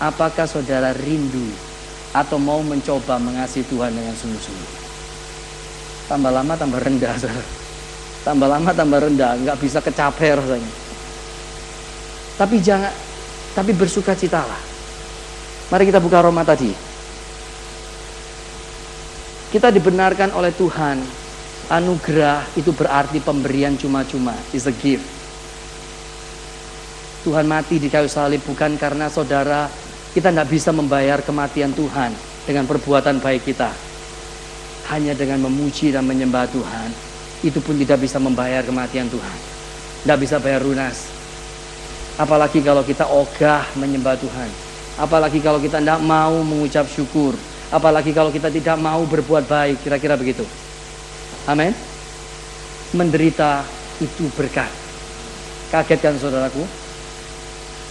[0.03, 1.53] Apakah saudara rindu
[2.11, 4.80] atau mau mencoba mengasihi Tuhan dengan sungguh-sungguh?
[6.11, 7.15] Tambah lama tambah rendah
[8.25, 9.33] tambah lama tambah rendah.
[9.41, 10.73] Nggak bisa kecaper rasanya.
[12.37, 12.93] Tapi jangan
[13.53, 14.61] tapi bersuka citalah.
[15.71, 16.73] Mari kita buka Roma tadi.
[19.51, 20.99] Kita dibenarkan oleh Tuhan.
[21.71, 24.35] Anugerah itu berarti pemberian cuma-cuma.
[24.51, 25.07] Is a gift.
[27.23, 29.69] Tuhan mati di kayu salib bukan karena saudara
[30.17, 32.11] kita nggak bisa membayar kematian Tuhan
[32.49, 33.90] dengan perbuatan baik kita
[34.91, 36.91] hanya dengan memuji dan menyembah Tuhan,
[37.47, 39.39] itu pun tidak bisa membayar kematian Tuhan.
[40.03, 41.09] Tidak bisa bayar lunas.
[42.19, 44.51] Apalagi kalau kita ogah menyembah Tuhan.
[45.01, 47.33] Apalagi kalau kita tidak mau mengucap syukur.
[47.71, 49.81] Apalagi kalau kita tidak mau berbuat baik.
[49.81, 50.45] Kira-kira begitu.
[51.49, 51.73] Amin.
[52.93, 53.65] Menderita
[54.03, 54.69] itu berkat.
[55.71, 56.67] Kaget kan saudaraku?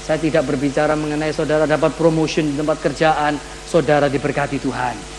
[0.03, 3.39] Saya tidak berbicara mengenai saudara dapat promotion di tempat kerjaan.
[3.65, 5.18] Saudara diberkati Tuhan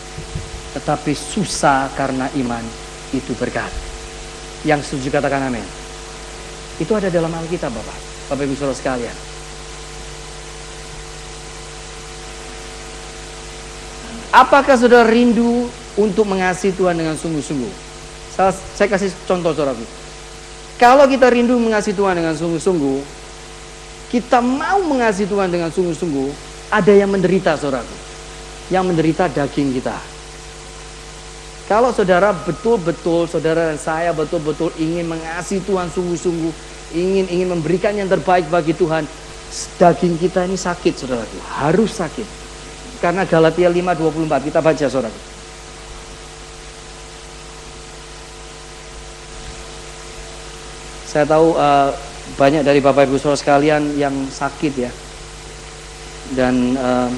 [0.76, 2.62] tetapi susah karena iman
[3.10, 3.70] itu berkat.
[4.62, 5.64] Yang setuju katakan amin.
[6.78, 7.98] Itu ada dalam Alkitab Bapak.
[8.30, 9.16] Bapak Ibu Saudara sekalian.
[14.30, 15.66] Apakah saudara rindu
[15.98, 17.72] untuk mengasihi Tuhan dengan sungguh-sungguh?
[18.30, 19.82] Saya, saya kasih contoh saudaraku.
[20.78, 23.02] Kalau kita rindu mengasihi Tuhan dengan sungguh-sungguh,
[24.14, 26.30] kita mau mengasihi Tuhan dengan sungguh-sungguh,
[26.70, 27.96] ada yang menderita saudaraku.
[28.70, 29.98] Yang menderita daging kita.
[31.70, 36.50] Kalau saudara betul-betul, saudara dan saya betul-betul ingin mengasihi Tuhan sungguh-sungguh,
[36.98, 39.06] ingin ingin memberikan yang terbaik bagi Tuhan,
[39.78, 42.26] daging kita ini sakit, saudaraku, harus sakit.
[42.98, 45.14] Karena Galatia 5:24 kita baca, saudara.
[51.06, 51.94] Saya tahu uh,
[52.34, 54.90] banyak dari Bapak Ibu Saudara sekalian yang sakit ya.
[56.34, 57.10] Dan uh,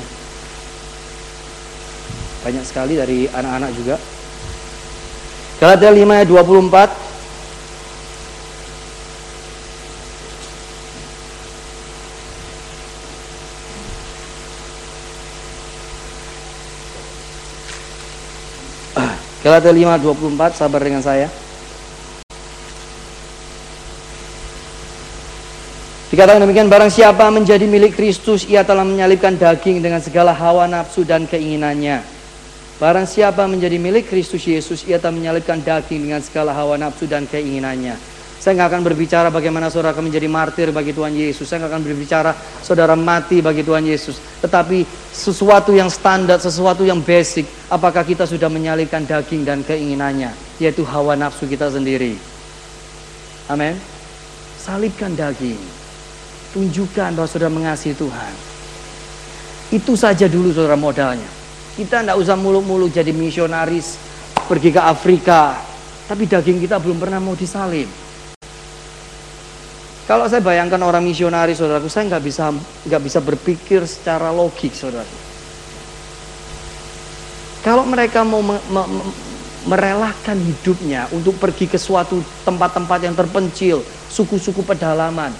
[2.44, 3.96] banyak sekali dari anak-anak juga
[5.62, 6.90] Galatia 5 ayat 24
[19.46, 21.30] Galatia 5 24 sabar dengan saya.
[26.10, 31.06] Dikatakan demikian barang siapa menjadi milik Kristus ia telah menyalibkan daging dengan segala hawa nafsu
[31.06, 32.11] dan keinginannya
[32.82, 37.30] Barang siapa menjadi milik Kristus Yesus, ia tak menyalibkan daging dengan segala hawa nafsu dan
[37.30, 37.94] keinginannya.
[38.42, 41.46] Saya nggak akan berbicara bagaimana saudara akan menjadi martir bagi Tuhan Yesus.
[41.46, 44.18] Saya nggak akan berbicara saudara mati bagi Tuhan Yesus.
[44.42, 44.82] Tetapi
[45.14, 47.46] sesuatu yang standar, sesuatu yang basic.
[47.70, 50.34] Apakah kita sudah menyalibkan daging dan keinginannya.
[50.58, 52.18] Yaitu hawa nafsu kita sendiri.
[53.46, 53.78] Amin.
[54.58, 55.62] Salibkan daging.
[56.50, 58.34] Tunjukkan bahwa saudara mengasihi Tuhan.
[59.70, 61.41] Itu saja dulu saudara modalnya.
[61.72, 63.96] Kita tidak usah muluk-muluk jadi misionaris,
[64.44, 65.56] pergi ke Afrika,
[66.04, 67.88] tapi daging kita belum pernah mau disalib.
[70.04, 72.52] Kalau saya bayangkan orang misionaris, saudaraku, saya nggak bisa
[72.84, 75.16] nggak bisa berpikir secara logik, saudaraku.
[77.62, 79.04] Kalau mereka mau me, me, me,
[79.70, 85.30] merelakan hidupnya untuk pergi ke suatu tempat-tempat yang terpencil, suku-suku pedalaman,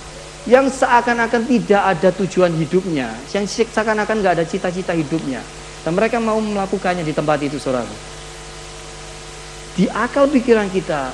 [0.47, 5.43] yang seakan-akan tidak ada tujuan hidupnya, yang seakan-akan nggak ada cita-cita hidupnya,
[5.83, 7.91] dan mereka mau melakukannya di tempat itu, saudara.
[9.75, 11.11] Di akal pikiran kita,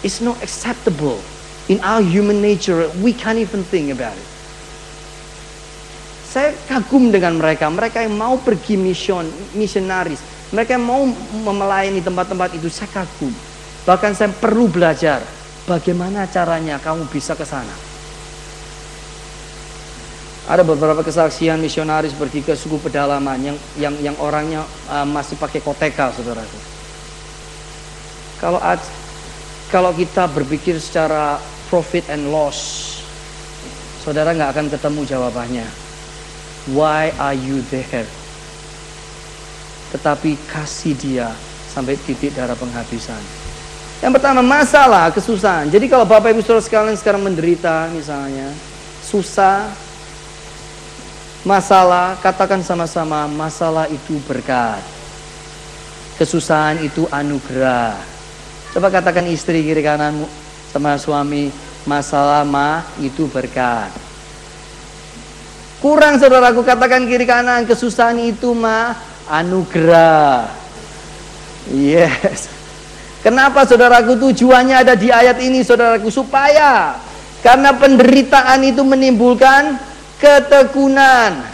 [0.00, 1.20] it's not acceptable.
[1.66, 4.28] In our human nature, we can't even think about it.
[6.30, 9.24] Saya kagum dengan mereka, mereka yang mau pergi mission,
[9.56, 10.20] misionaris,
[10.52, 11.02] mereka yang mau
[11.42, 13.32] memelayani tempat-tempat itu, saya kagum.
[13.88, 15.24] Bahkan saya perlu belajar
[15.66, 17.85] bagaimana caranya kamu bisa ke sana.
[20.46, 26.14] Ada beberapa kesaksian misionaris ke suku pedalaman yang yang yang orangnya uh, masih pakai koteka,
[26.14, 26.58] saudaraku.
[28.38, 28.62] Kalau
[29.74, 33.02] kalau kita berpikir secara profit and loss,
[34.06, 35.66] saudara nggak akan ketemu jawabannya.
[36.70, 38.06] Why are you there?
[39.90, 41.28] Tetapi kasih dia
[41.70, 43.18] sampai titik darah penghabisan.
[43.98, 45.72] Yang pertama masalah, kesusahan.
[45.72, 48.52] Jadi kalau Bapak Ibu Saudara sekalian sekarang menderita misalnya,
[49.00, 49.72] susah,
[51.46, 54.82] masalah, katakan sama-sama masalah itu berkat.
[56.18, 57.94] Kesusahan itu anugerah.
[58.74, 60.26] Coba katakan istri kiri kananmu
[60.74, 61.54] sama suami,
[61.86, 63.94] masalah mah itu berkat.
[65.78, 68.98] Kurang saudaraku katakan kiri kanan, kesusahan itu mah
[69.30, 70.50] anugerah.
[71.70, 72.50] Yes.
[73.22, 76.94] Kenapa saudaraku tujuannya ada di ayat ini saudaraku supaya
[77.42, 79.78] karena penderitaan itu menimbulkan
[80.20, 81.44] ketekunan.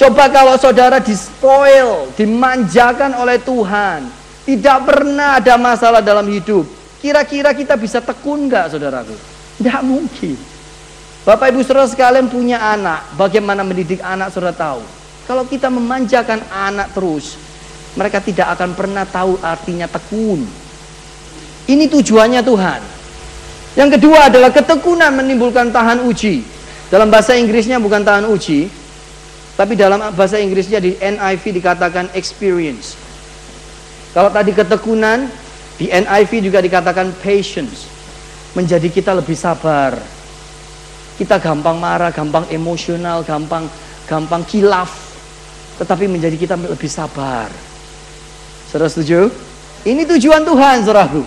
[0.00, 4.08] Coba kalau saudara dispoil, dimanjakan oleh Tuhan,
[4.48, 6.64] tidak pernah ada masalah dalam hidup.
[7.04, 9.12] Kira-kira kita bisa tekun nggak saudaraku?
[9.60, 10.36] Tidak mungkin.
[11.20, 14.80] Bapak ibu saudara sekalian punya anak, bagaimana mendidik anak saudara tahu.
[15.28, 17.36] Kalau kita memanjakan anak terus,
[17.92, 20.48] mereka tidak akan pernah tahu artinya tekun.
[21.68, 22.80] Ini tujuannya Tuhan.
[23.78, 26.42] Yang kedua adalah ketekunan menimbulkan tahan uji.
[26.90, 28.66] Dalam bahasa Inggrisnya bukan tahan uji,
[29.54, 32.98] tapi dalam bahasa Inggrisnya di NIV dikatakan experience.
[34.10, 35.30] Kalau tadi ketekunan,
[35.78, 37.86] di NIV juga dikatakan patience.
[38.58, 39.94] Menjadi kita lebih sabar.
[41.14, 43.70] Kita gampang marah, gampang emosional, gampang
[44.10, 44.90] gampang kilaf.
[45.78, 47.46] Tetapi menjadi kita lebih sabar.
[48.66, 49.30] Saudara setuju?
[49.86, 51.22] Ini tujuan Tuhan, saudaraku.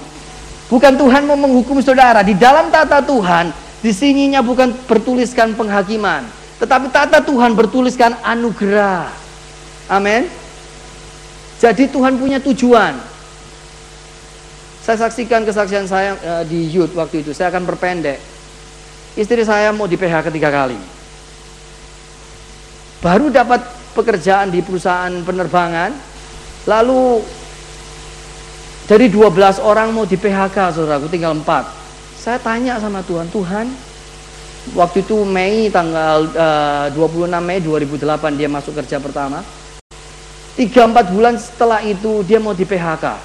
[0.68, 2.20] Bukan Tuhan mau menghukum saudara.
[2.22, 3.50] Di dalam tata Tuhan,
[3.84, 6.24] di sininya bukan bertuliskan penghakiman,
[6.56, 9.12] tetapi tata Tuhan bertuliskan anugerah.
[9.92, 10.32] Amin.
[11.60, 12.96] Jadi Tuhan punya tujuan.
[14.88, 17.36] Saya saksikan kesaksian saya uh, di youth waktu itu.
[17.36, 18.24] Saya akan berpendek.
[19.20, 20.80] Istri saya mau di PHK ketiga kali.
[23.04, 25.92] Baru dapat pekerjaan di perusahaan penerbangan.
[26.72, 27.20] Lalu
[28.88, 31.83] dari 12 orang mau di PHK, saudaraku tinggal 4
[32.24, 33.68] saya tanya sama Tuhan, Tuhan,
[34.80, 39.44] waktu itu Mei tanggal uh, 26 Mei 2008 dia masuk kerja pertama.
[40.56, 43.20] 3-4 bulan setelah itu dia mau di PHK.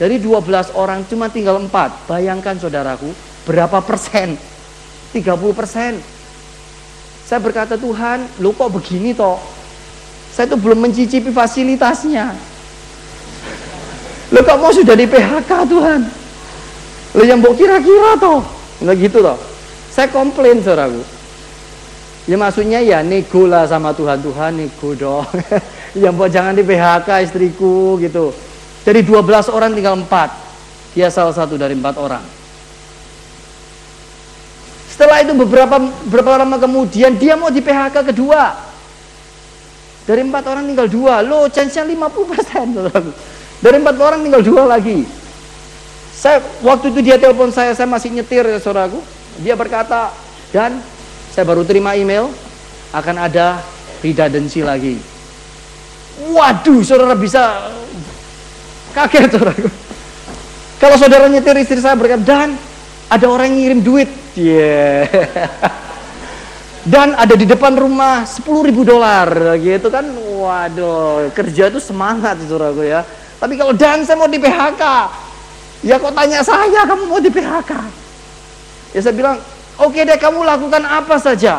[0.00, 2.08] Dari 12 orang cuma tinggal 4.
[2.08, 3.12] Bayangkan saudaraku,
[3.44, 4.40] berapa persen?
[5.12, 6.00] 30 persen.
[7.28, 9.36] Saya berkata Tuhan, lu kok begini toh?
[10.32, 12.32] Saya itu belum mencicipi fasilitasnya.
[14.32, 16.21] Lo kok mau sudah di PHK Tuhan?
[17.12, 18.40] Lo yang mau kira-kira toh.
[18.80, 19.38] Nggak gitu toh.
[19.92, 21.04] Saya komplain saudaraku.
[22.24, 24.24] Ya maksudnya ya nego lah sama Tuhan.
[24.24, 25.26] Tuhan nego dong.
[26.02, 28.32] ya buat jangan di PHK istriku gitu.
[28.82, 30.96] Dari 12 orang tinggal 4.
[30.96, 32.24] Dia salah satu dari 4 orang.
[34.92, 38.72] Setelah itu beberapa beberapa lama kemudian dia mau di PHK kedua.
[40.02, 42.66] Dari empat orang tinggal dua, lo chance-nya 50 persen.
[43.62, 45.06] Dari empat orang tinggal dua lagi.
[46.12, 49.00] Saya waktu itu dia telepon saya, saya masih nyetir ya saudaraku.
[49.40, 50.12] Dia berkata,
[50.52, 50.78] dan
[51.32, 52.28] saya baru terima email
[52.92, 53.64] akan ada
[54.04, 55.00] redundancy lagi.
[56.28, 57.72] Waduh, saudara bisa
[58.92, 59.68] kaget saudaraku.
[60.76, 62.48] Kalau saudara nyetir istri saya berkata, dan
[63.08, 64.10] ada orang yang ngirim duit.
[64.36, 65.08] Yeah.
[66.82, 70.02] Dan ada di depan rumah 10 ribu dolar gitu kan.
[70.18, 73.06] Waduh, kerja itu semangat saudaraku ya.
[73.38, 74.82] Tapi kalau dan saya mau di PHK,
[75.82, 77.72] Ya kok tanya saya, kamu mau di PHK?
[78.94, 79.36] Ya saya bilang,
[79.82, 81.58] oke okay deh kamu lakukan apa saja.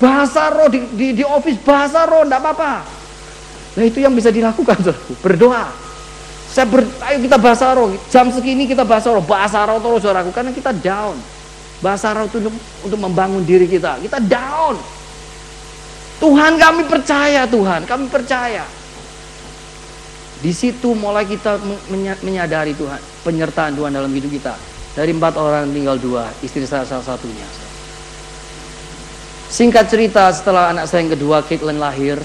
[0.00, 2.82] Bahasa roh di, di, di office, bahasa roh, enggak apa-apa.
[3.76, 5.14] Nah itu yang bisa dilakukan, saudaraku.
[5.20, 5.64] Berdoa.
[6.52, 7.92] Saya ber, ayo kita bahasa roh.
[8.12, 9.24] Jam segini kita bahasa roh.
[9.24, 10.30] Bahasa roh terus saudaraku.
[10.36, 11.16] Karena kita down.
[11.80, 13.96] Bahasa roh itu untuk, untuk membangun diri kita.
[14.04, 14.76] Kita down.
[16.20, 17.88] Tuhan kami percaya Tuhan.
[17.88, 18.68] Kami percaya.
[20.42, 21.62] Di situ mulai kita
[22.18, 24.58] menyadari Tuhan, penyertaan Tuhan dalam hidup kita.
[24.98, 27.46] Dari empat orang tinggal dua, istri saya salah satunya.
[29.46, 32.18] Singkat cerita, setelah anak saya yang kedua, Caitlin lahir,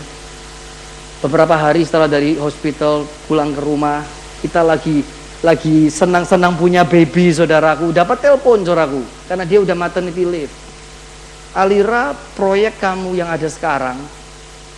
[1.21, 4.01] beberapa hari setelah dari hospital pulang ke rumah,
[4.41, 5.05] kita lagi
[5.45, 10.53] lagi senang-senang punya baby saudaraku, dapat telepon saudaraku, karena dia udah maternity leave.
[11.53, 14.01] Alira, proyek kamu yang ada sekarang,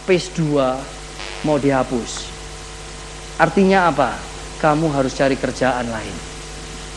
[0.03, 2.38] phase 2 mau dihapus.
[3.39, 4.19] Artinya apa?
[4.59, 6.15] Kamu harus cari kerjaan lain.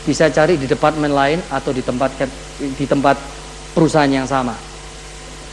[0.03, 2.27] Bisa cari di departemen lain atau di tempat
[2.59, 3.15] di tempat
[3.71, 4.51] perusahaan yang sama.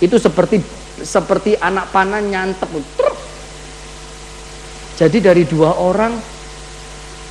[0.03, 0.59] Itu seperti
[1.01, 2.69] seperti anak panah nyantep.
[4.99, 6.13] Jadi dari dua orang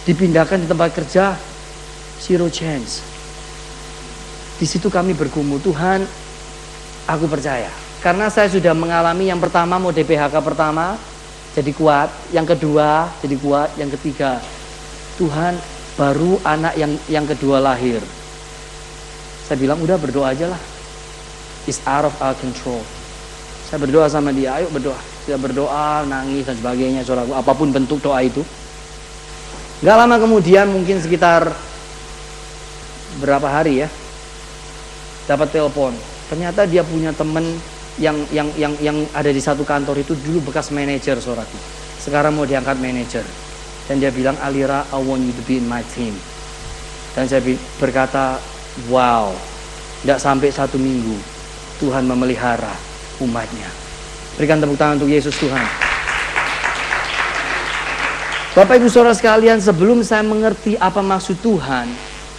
[0.07, 1.35] dipindahkan di tempat kerja
[2.23, 3.03] zero chance.
[4.55, 6.03] Di situ kami bergumul, Tuhan,
[7.09, 7.73] Aku percaya.
[8.05, 10.93] Karena saya sudah mengalami yang pertama mau DPHK pertama
[11.59, 14.39] jadi kuat, yang kedua jadi kuat, yang ketiga
[15.19, 15.59] Tuhan
[15.99, 17.99] baru anak yang yang kedua lahir.
[19.43, 20.61] Saya bilang udah berdoa aja lah.
[21.67, 22.79] It's out of our control.
[23.67, 24.95] Saya berdoa sama dia, ayo berdoa.
[25.27, 28.41] Dia berdoa, nangis dan sebagainya, saudaraku, apa pun bentuk doa itu.
[29.83, 31.51] Gak lama kemudian mungkin sekitar
[33.19, 33.87] berapa hari ya,
[35.27, 35.91] dapat telepon.
[36.31, 37.45] Ternyata dia punya temen
[37.99, 41.59] yang yang yang yang ada di satu kantor itu dulu bekas manajer saudaraku.
[41.99, 43.27] Sekarang mau diangkat manajer.
[43.89, 46.13] Dan dia bilang, Alira, I want you to be in my team.
[47.17, 47.41] Dan saya
[47.81, 48.37] berkata,
[48.85, 49.33] wow,
[50.05, 51.17] tidak sampai satu minggu
[51.81, 52.71] Tuhan memelihara
[53.17, 53.65] umatnya.
[54.37, 55.65] Berikan tepuk tangan untuk Yesus Tuhan.
[58.53, 61.89] Bapak Ibu Saudara sekalian, sebelum saya mengerti apa maksud Tuhan,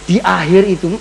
[0.07, 0.95] di akhir itu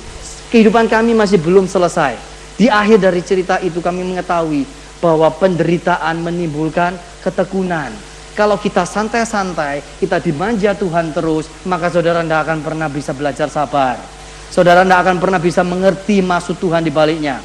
[0.51, 2.19] kehidupan kami masih belum selesai.
[2.61, 4.69] Di akhir dari cerita itu kami mengetahui
[5.01, 6.93] bahwa penderitaan menimbulkan
[7.25, 7.89] ketekunan.
[8.37, 13.97] Kalau kita santai-santai, kita dimanja Tuhan terus, maka saudara tidak akan pernah bisa belajar sabar.
[14.53, 17.41] Saudara tidak akan pernah bisa mengerti maksud Tuhan di baliknya.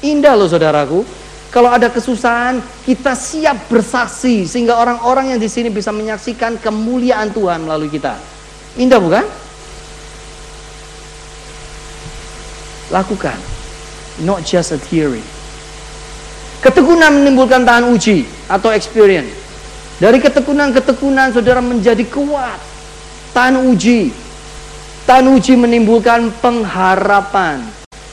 [0.00, 1.04] Indah loh saudaraku.
[1.52, 2.58] Kalau ada kesusahan,
[2.88, 8.16] kita siap bersaksi sehingga orang-orang yang di sini bisa menyaksikan kemuliaan Tuhan melalui kita.
[8.80, 9.28] Indah bukan?
[12.88, 13.53] Lakukan.
[14.22, 15.24] Not just a theory.
[16.62, 19.34] Ketekunan menimbulkan tahan uji atau experience.
[19.98, 22.56] Dari ketekunan-ketekunan saudara menjadi kuat.
[23.34, 24.14] Tahan uji.
[25.04, 27.62] Tahan uji menimbulkan pengharapan.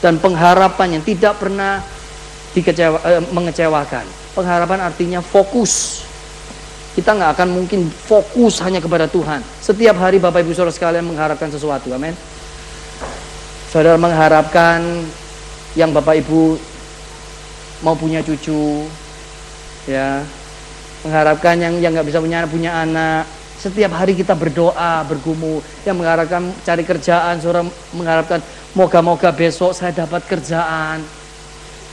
[0.02, 1.86] Dan pengharapan yang tidak pernah
[2.58, 4.06] dikecewa, eh, mengecewakan.
[4.34, 6.04] Pengharapan artinya fokus.
[6.92, 9.40] Kita nggak akan mungkin fokus hanya kepada Tuhan.
[9.64, 11.88] Setiap hari Bapak Ibu Saudara sekalian mengharapkan sesuatu.
[11.96, 12.18] Amin.
[13.72, 15.08] Saudara mengharapkan
[15.76, 16.60] yang Bapak Ibu
[17.82, 18.86] mau punya cucu,
[19.88, 20.22] ya
[21.02, 23.24] mengharapkan yang yang nggak bisa punya punya anak.
[23.62, 28.42] Setiap hari kita berdoa bergumul yang mengharapkan cari kerjaan seorang mengharapkan
[28.74, 31.06] moga-moga besok saya dapat kerjaan.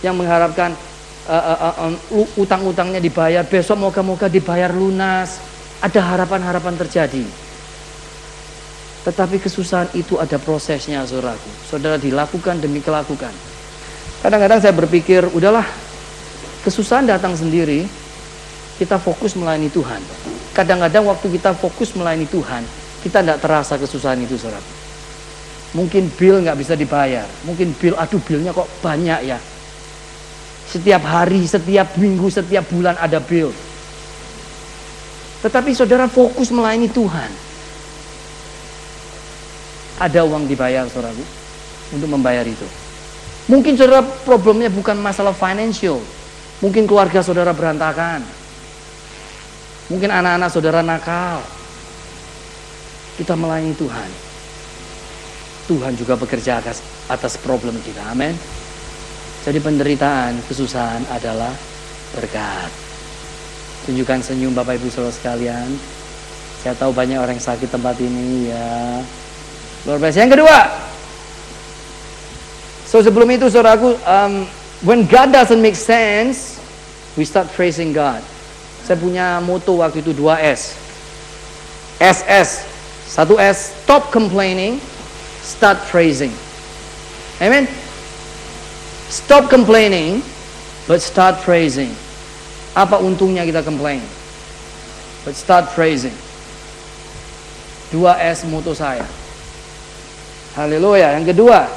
[0.01, 0.71] Yang mengharapkan
[1.29, 5.39] uh, uh, uh, utang-utangnya dibayar besok moga-moga dibayar lunas.
[5.79, 7.23] Ada harapan-harapan terjadi.
[9.07, 11.51] Tetapi kesusahan itu ada prosesnya saudaraku.
[11.71, 13.31] Saudara dilakukan demi kelakukan
[14.25, 15.65] kadang-kadang saya berpikir udahlah
[16.67, 17.87] kesusahan datang sendiri
[18.79, 19.99] kita fokus melayani Tuhan.
[20.55, 22.63] Kadang-kadang waktu kita fokus melayani Tuhan,
[23.03, 24.63] kita tidak terasa kesusahan itu, saudara.
[25.75, 29.39] Mungkin bill nggak bisa dibayar, mungkin bill, aduh billnya kok banyak ya.
[30.71, 33.51] Setiap hari, setiap minggu, setiap bulan ada bill.
[35.43, 37.31] Tetapi saudara fokus melayani Tuhan.
[39.99, 41.27] Ada uang dibayar, saudaraku,
[41.99, 42.67] untuk membayar itu.
[43.49, 45.97] Mungkin saudara problemnya bukan masalah financial.
[46.61, 48.21] Mungkin keluarga saudara berantakan.
[49.89, 51.41] Mungkin anak-anak saudara nakal.
[53.17, 54.11] Kita melayani Tuhan.
[55.69, 58.05] Tuhan juga bekerja atas, atas problem kita.
[58.13, 58.37] Amin.
[59.49, 61.53] Jadi penderitaan, kesusahan adalah
[62.13, 62.69] berkat.
[63.89, 65.73] Tunjukkan senyum Bapak Ibu Saudara sekalian.
[66.61, 69.01] Saya tahu banyak orang yang sakit tempat ini ya.
[69.89, 70.21] Luar biasa.
[70.21, 70.88] Yang kedua.
[72.89, 74.49] So sebelum itu saudaraku, um,
[74.81, 76.57] when God doesn't make sense,
[77.21, 78.25] we start praising God.
[78.89, 80.73] Saya punya moto waktu itu 2S.
[82.01, 82.65] SS.
[83.05, 84.81] Satu S, stop complaining,
[85.45, 86.33] start praising.
[87.45, 87.69] Amen.
[89.13, 90.25] Stop complaining,
[90.89, 91.93] but start praising.
[92.73, 94.01] Apa untungnya kita complain?
[95.29, 96.17] But start praising.
[97.93, 99.05] 2S moto saya.
[100.57, 101.21] Haleluya.
[101.21, 101.69] Yang kedua,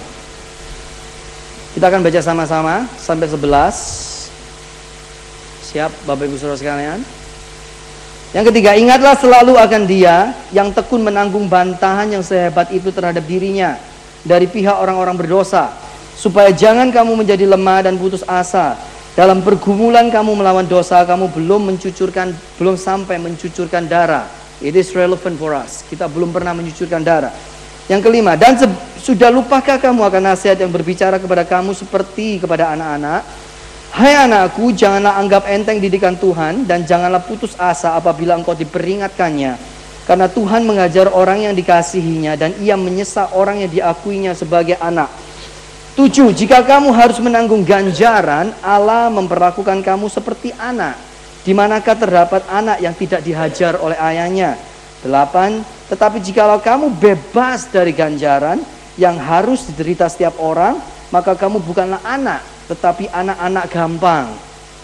[1.77, 3.45] Kita akan baca sama-sama sampai 11.
[5.69, 7.05] Siap Bapak Ibu Saudara sekalian?
[8.33, 13.77] Yang ketiga, ingatlah selalu akan dia yang tekun menanggung bantahan yang sehebat itu terhadap dirinya
[14.25, 15.69] dari pihak orang-orang berdosa,
[16.17, 18.81] supaya jangan kamu menjadi lemah dan putus asa.
[19.13, 24.29] Dalam pergumulan kamu melawan dosa, kamu belum mencucurkan, belum sampai mencucurkan darah.
[24.61, 25.85] It is relevant for us.
[25.85, 27.33] Kita belum pernah mencucurkan darah.
[27.87, 28.59] Yang kelima, dan
[28.99, 33.23] sudah lupakah kamu akan nasihat yang berbicara kepada kamu seperti kepada anak-anak?
[33.95, 39.57] Hai anakku, janganlah anggap enteng didikan Tuhan dan janganlah putus asa apabila engkau diperingatkannya.
[40.05, 45.09] Karena Tuhan mengajar orang yang dikasihinya dan ia menyesal orang yang diakuinya sebagai anak.
[45.97, 50.93] Tujuh, jika kamu harus menanggung ganjaran, Allah memperlakukan kamu seperti anak.
[51.41, 54.61] Di manakah terdapat anak yang tidak dihajar oleh ayahnya?
[55.01, 58.61] Delapan, tetapi jikalau kamu bebas dari ganjaran
[59.01, 60.77] yang harus diderita setiap orang,
[61.09, 64.29] maka kamu bukanlah anak, tetapi anak-anak gampang.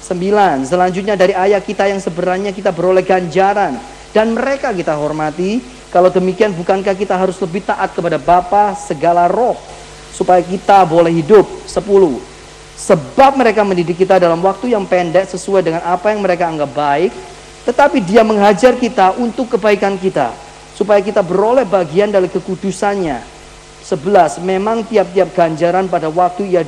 [0.00, 3.76] Sembilan, selanjutnya dari ayah kita yang sebenarnya kita beroleh ganjaran
[4.16, 5.60] dan mereka kita hormati.
[5.92, 9.60] Kalau demikian bukankah kita harus lebih taat kepada Bapa segala roh
[10.12, 11.48] supaya kita boleh hidup.
[11.64, 12.20] 10.
[12.76, 17.12] Sebab mereka mendidik kita dalam waktu yang pendek sesuai dengan apa yang mereka anggap baik,
[17.64, 20.34] tetapi dia mengajar kita untuk kebaikan kita,
[20.76, 23.22] supaya kita beroleh bagian dari kekudusannya.
[23.82, 24.42] 11.
[24.42, 26.62] Memang tiap-tiap ganjaran pada waktu ia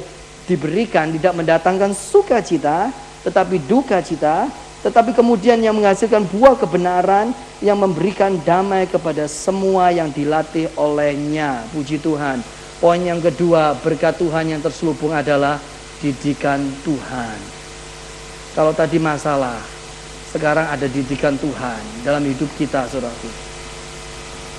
[0.44, 2.92] diberikan tidak mendatangkan sukacita,
[3.24, 4.46] tetapi duka cita,
[4.84, 7.32] tetapi kemudian yang menghasilkan buah kebenaran
[7.64, 11.64] yang memberikan damai kepada semua yang dilatih olehnya.
[11.72, 12.44] Puji Tuhan.
[12.84, 15.56] Poin yang kedua, berkat Tuhan yang terselubung adalah
[16.04, 17.38] didikan Tuhan.
[18.52, 19.56] Kalau tadi masalah,
[20.28, 23.32] sekarang ada didikan Tuhan dalam hidup kita, saudaraku.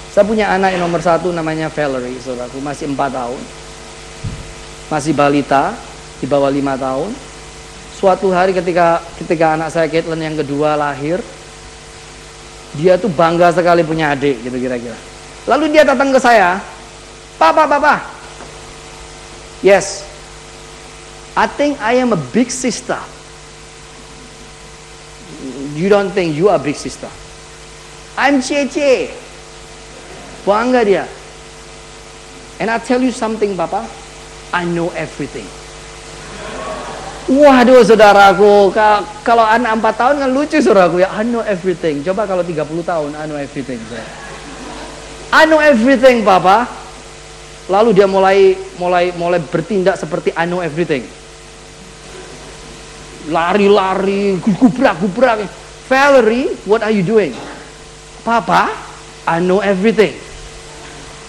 [0.09, 3.41] Saya punya anak yang nomor satu namanya Valerie, saudaraku, masih empat tahun.
[4.89, 5.77] Masih balita,
[6.17, 7.13] di bawah lima tahun.
[7.93, 11.21] Suatu hari ketika ketika anak saya Caitlin yang kedua lahir,
[12.73, 14.97] dia tuh bangga sekali punya adik gitu kira-kira.
[15.45, 16.57] Lalu dia datang ke saya,
[17.37, 18.14] Papa, Papa,
[19.65, 20.05] Yes,
[21.33, 23.01] I think I am a big sister.
[25.73, 27.09] You don't think you are big sister.
[28.13, 29.09] I'm Cece.
[30.45, 31.05] Bangga dia.
[32.61, 33.89] And I tell you something, Papa.
[34.53, 35.49] I know everything.
[37.25, 38.69] Waduh saudaraku,
[39.25, 42.05] kalau anak 4 tahun kan lucu saudaraku ya, I know everything.
[42.05, 43.81] Coba kalau 30 tahun, I know everything.
[45.33, 46.84] I know everything, Papa.
[47.65, 51.01] Lalu dia mulai mulai mulai bertindak seperti I know everything.
[53.25, 55.49] Lari-lari, gubrak-gubrak.
[55.89, 57.33] Valerie, what are you doing?
[58.21, 58.69] Papa,
[59.25, 60.13] I know everything.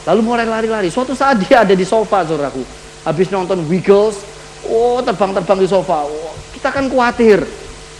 [0.04, 0.92] Lalu mulai lari-lari.
[0.92, 2.60] Suatu saat dia ada di sofa, saudaraku.
[3.08, 4.20] Habis nonton Wiggles,
[4.68, 6.04] oh terbang-terbang di sofa.
[6.04, 7.40] Oh, kita kan khawatir.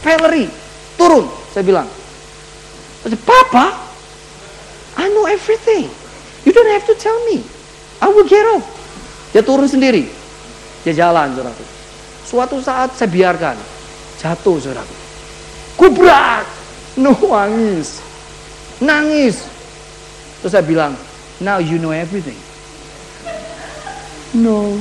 [0.04, 0.52] Valerie,
[1.00, 1.24] turun,
[1.56, 1.88] saya bilang.
[3.24, 3.72] Papa,
[5.00, 5.88] I know everything.
[6.44, 7.55] You don't have to tell me.
[8.26, 8.66] Get off.
[9.30, 10.10] Dia turun sendiri.
[10.82, 11.62] Dia jalan, saudaraku.
[12.26, 13.54] Suatu saat saya biarkan.
[14.18, 14.94] Jatuh, saudaraku.
[15.78, 16.42] Kubrak.
[16.98, 18.02] Nangis.
[18.82, 19.46] Nangis.
[20.42, 20.98] Terus saya bilang,
[21.38, 22.34] now you know everything.
[24.34, 24.74] No.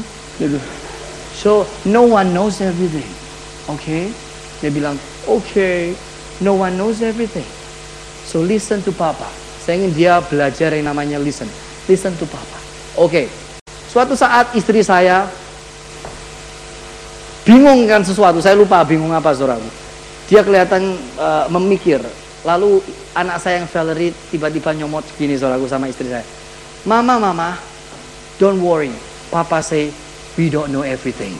[1.37, 3.05] So, no one knows everything.
[3.77, 4.09] Okay?
[4.57, 4.97] Dia bilang.
[5.29, 5.93] Okay.
[6.41, 7.45] No one knows everything.
[8.25, 9.29] So, listen to Papa.
[9.61, 11.45] Saya ingin dia belajar yang namanya listen.
[11.85, 12.64] Listen to Papa.
[12.95, 13.27] Oke,
[13.91, 15.27] suatu saat istri saya
[17.43, 19.67] bingung kan sesuatu, saya lupa bingung apa saudaraku.
[20.31, 21.99] Dia kelihatan uh, memikir,
[22.47, 22.79] lalu
[23.11, 26.23] anak saya yang Valerie tiba-tiba nyomot gini saudaraku sama istri saya.
[26.87, 27.59] Mama, mama,
[28.39, 28.95] don't worry,
[29.27, 29.91] papa say
[30.39, 31.35] we don't know everything.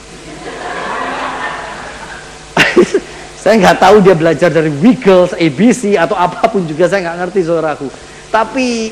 [3.47, 7.39] saya nggak tahu dia belajar dari Wiggles, ABC atau apa pun juga saya nggak ngerti
[7.47, 7.87] saudaraku.
[8.27, 8.91] Tapi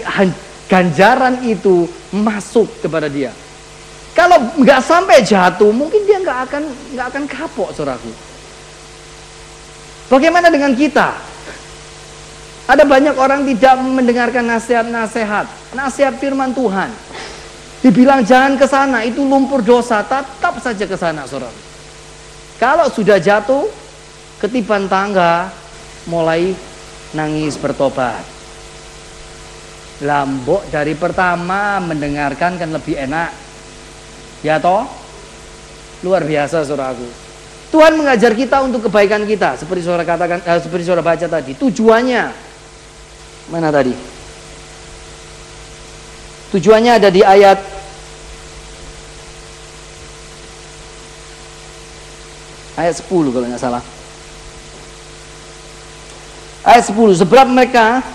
[0.67, 3.31] ganjaran itu masuk kepada dia.
[4.13, 8.13] Kalau nggak sampai jatuh, mungkin dia nggak akan nggak akan kapok, saudaraku.
[10.11, 11.17] Bagaimana dengan kita?
[12.69, 16.93] Ada banyak orang tidak mendengarkan nasihat-nasihat, nasihat firman Tuhan.
[17.83, 21.51] Dibilang jangan ke sana, itu lumpur dosa, tetap saja ke sana, saudara.
[22.55, 23.67] Kalau sudah jatuh,
[24.39, 25.51] ketiban tangga,
[26.07, 26.55] mulai
[27.11, 28.23] nangis bertobat.
[30.03, 33.31] Lambok dari pertama mendengarkan kan lebih enak.
[34.43, 34.83] Ya toh?
[36.03, 37.07] Luar biasa saudaraku.
[37.71, 41.55] Tuhan mengajar kita untuk kebaikan kita seperti saudara katakan eh, seperti saudara baca tadi.
[41.55, 42.23] Tujuannya
[43.49, 43.95] mana tadi?
[46.53, 47.57] Tujuannya ada di ayat
[52.77, 53.83] ayat 10 kalau nggak salah.
[56.61, 58.05] Ayat 10 sebab mereka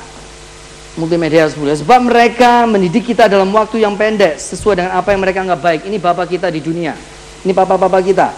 [0.98, 1.78] multimedia sebelah.
[1.78, 5.80] Sebab mereka mendidik kita dalam waktu yang pendek sesuai dengan apa yang mereka anggap baik.
[5.86, 6.92] Ini bapak kita di dunia.
[7.46, 8.28] Ini papa-papa kita.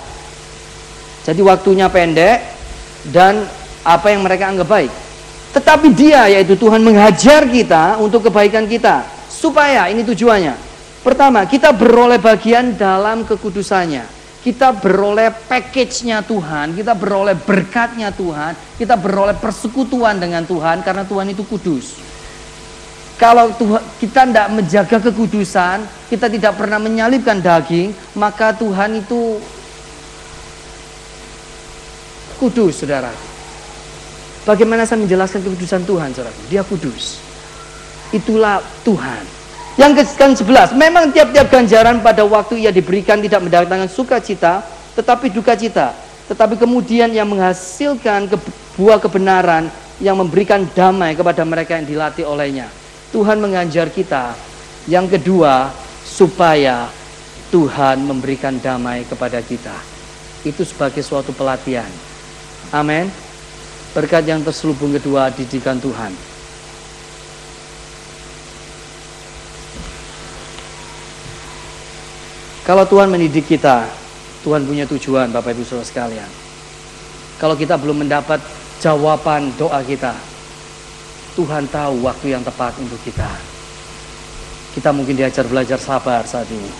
[1.24, 2.38] Jadi waktunya pendek
[3.08, 3.48] dan
[3.80, 4.92] apa yang mereka anggap baik.
[5.56, 9.02] Tetapi dia yaitu Tuhan menghajar kita untuk kebaikan kita.
[9.26, 10.54] Supaya ini tujuannya.
[11.00, 14.20] Pertama, kita beroleh bagian dalam kekudusannya.
[14.40, 21.28] Kita beroleh package-nya Tuhan, kita beroleh berkatnya Tuhan, kita beroleh persekutuan dengan Tuhan karena Tuhan
[21.28, 22.09] itu kudus.
[23.20, 29.36] Kalau Tuhan, kita tidak menjaga kekudusan, kita tidak pernah menyalibkan daging, maka Tuhan itu
[32.40, 33.12] kudus, saudara.
[34.48, 36.32] Bagaimana saya menjelaskan kekudusan Tuhan, saudara?
[36.48, 37.20] Dia kudus.
[38.08, 39.20] Itulah Tuhan.
[39.76, 44.64] Yang ke sebelas, memang tiap-tiap ganjaran pada waktu ia diberikan tidak mendatangkan sukacita,
[44.96, 45.92] tetapi duka cita.
[46.32, 48.36] Tetapi kemudian yang menghasilkan ke,
[48.80, 49.68] buah kebenaran
[50.00, 52.79] yang memberikan damai kepada mereka yang dilatih olehnya.
[53.10, 54.38] Tuhan mengajar kita.
[54.86, 55.74] Yang kedua,
[56.06, 56.90] supaya
[57.50, 59.74] Tuhan memberikan damai kepada kita.
[60.46, 61.90] Itu sebagai suatu pelatihan.
[62.70, 63.10] Amin.
[63.90, 66.14] Berkat yang terselubung kedua, didikan Tuhan.
[72.62, 73.90] Kalau Tuhan mendidik kita,
[74.46, 76.30] Tuhan punya tujuan Bapak Ibu Saudara sekalian.
[77.42, 78.38] Kalau kita belum mendapat
[78.78, 80.14] jawaban doa kita,
[81.38, 83.30] Tuhan tahu waktu yang tepat untuk kita.
[84.74, 86.70] Kita mungkin diajar belajar sabar saat ini.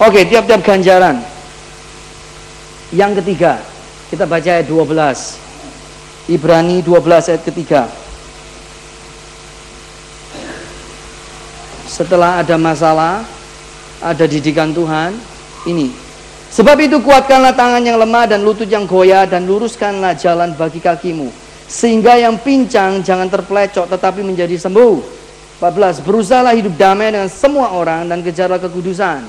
[0.00, 1.20] Oke, tiap-tiap ganjaran.
[2.92, 3.60] Yang ketiga,
[4.12, 5.40] kita baca ayat 12.
[6.28, 7.88] Ibrani 12 ayat ketiga.
[11.88, 13.24] Setelah ada masalah,
[14.00, 15.16] ada didikan Tuhan,
[15.68, 15.92] ini.
[16.52, 21.41] Sebab itu kuatkanlah tangan yang lemah dan lutut yang goyah dan luruskanlah jalan bagi kakimu
[21.72, 25.24] sehingga yang pincang jangan terpelecok tetapi menjadi sembuh.
[25.56, 26.04] 14.
[26.04, 29.24] Berusahalah hidup damai dengan semua orang dan kejarlah kekudusan.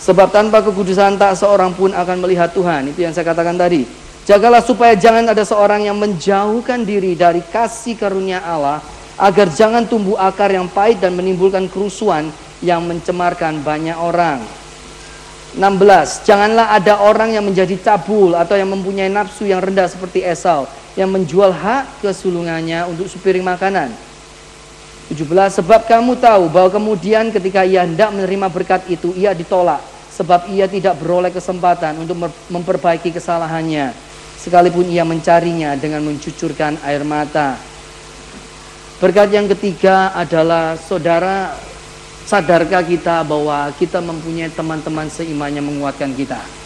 [0.00, 2.88] Sebab tanpa kekudusan tak seorang pun akan melihat Tuhan.
[2.88, 3.84] Itu yang saya katakan tadi.
[4.24, 8.80] Jagalah supaya jangan ada seorang yang menjauhkan diri dari kasih karunia Allah
[9.20, 12.32] agar jangan tumbuh akar yang pahit dan menimbulkan kerusuhan
[12.64, 14.40] yang mencemarkan banyak orang.
[15.52, 16.24] 16.
[16.24, 20.64] Janganlah ada orang yang menjadi cabul atau yang mempunyai nafsu yang rendah seperti Esau
[20.94, 23.90] yang menjual hak kesulungannya untuk sepiring makanan.
[25.10, 30.48] 17 sebab kamu tahu bahwa kemudian ketika ia hendak menerima berkat itu ia ditolak sebab
[30.48, 32.16] ia tidak beroleh kesempatan untuk
[32.48, 33.92] memperbaiki kesalahannya
[34.40, 37.60] sekalipun ia mencarinya dengan mencucurkan air mata.
[38.96, 41.52] Berkat yang ketiga adalah saudara
[42.24, 46.63] sadarkah kita bahwa kita mempunyai teman-teman seimannya menguatkan kita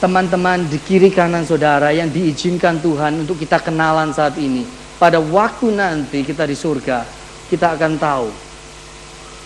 [0.00, 4.64] teman-teman di kiri kanan saudara yang diizinkan Tuhan untuk kita kenalan saat ini.
[4.96, 7.04] Pada waktu nanti kita di surga,
[7.52, 8.28] kita akan tahu.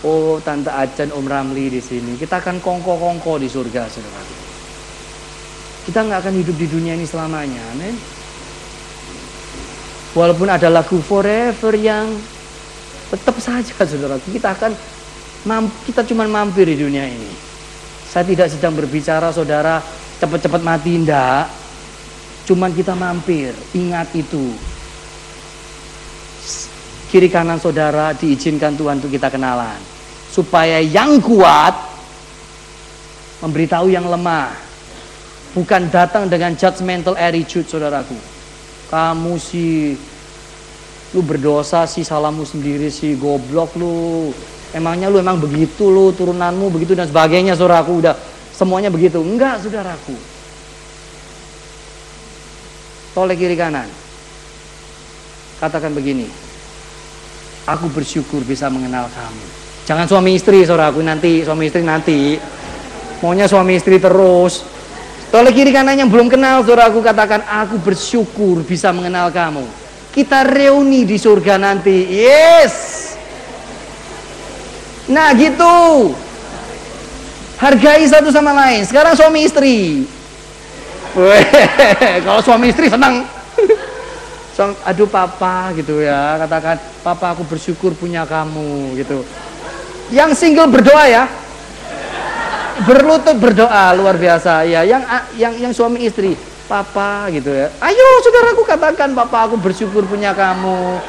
[0.07, 2.15] Oh, Tante Acan, Om Ramli di sini.
[2.15, 4.23] Kita akan kongko-kongko di surga, saudara.
[5.83, 7.95] Kita nggak akan hidup di dunia ini selamanya, amin.
[10.15, 12.15] Walaupun ada lagu forever yang
[13.11, 14.15] tetap saja, saudara.
[14.23, 14.71] Kita akan
[15.83, 17.31] kita cuma mampir di dunia ini.
[18.07, 19.83] Saya tidak sedang berbicara, saudara,
[20.19, 21.47] cepat-cepat mati ndak.
[22.45, 24.53] Cuman kita mampir ingat itu.
[27.09, 29.81] Kiri kanan saudara diizinkan Tuhan untuk kita kenalan.
[30.29, 31.73] Supaya yang kuat
[33.41, 34.53] memberitahu yang lemah.
[35.55, 38.17] Bukan datang dengan judgmental attitude saudaraku.
[38.91, 39.95] Kamu sih
[41.15, 44.29] lu berdosa sih salahmu sendiri sih goblok lu.
[44.75, 48.03] Emangnya lu emang begitu lu turunanmu begitu dan sebagainya saudaraku.
[48.03, 49.19] Udah Semuanya begitu.
[49.19, 50.15] Enggak, saudaraku.
[53.11, 53.87] Toleh kiri kanan.
[55.59, 56.27] Katakan begini.
[57.67, 59.45] Aku bersyukur bisa mengenal kamu.
[59.83, 61.03] Jangan suami istri, saudaraku.
[61.03, 62.39] Nanti suami istri nanti.
[63.19, 64.63] Maunya suami istri terus.
[65.35, 69.67] Toleh kiri kanan yang belum kenal, saudaraku katakan, aku bersyukur bisa mengenal kamu.
[70.15, 72.07] Kita reuni di surga nanti.
[72.07, 72.75] Yes.
[75.11, 75.75] Nah gitu.
[77.55, 78.83] Hargai satu sama lain.
[78.83, 80.03] Sekarang suami istri.
[82.27, 83.23] kalau suami istri senang.
[84.83, 86.39] Aduh papa gitu ya.
[86.43, 89.23] Katakan, papa aku bersyukur punya kamu gitu.
[90.11, 91.23] Yang single berdoa ya.
[92.83, 94.83] Berlutut berdoa luar biasa ya.
[94.83, 95.03] Yang
[95.39, 96.35] yang yang suami istri,
[96.67, 97.71] papa gitu ya.
[97.79, 100.99] Ayo saudaraku katakan, papa aku bersyukur punya kamu.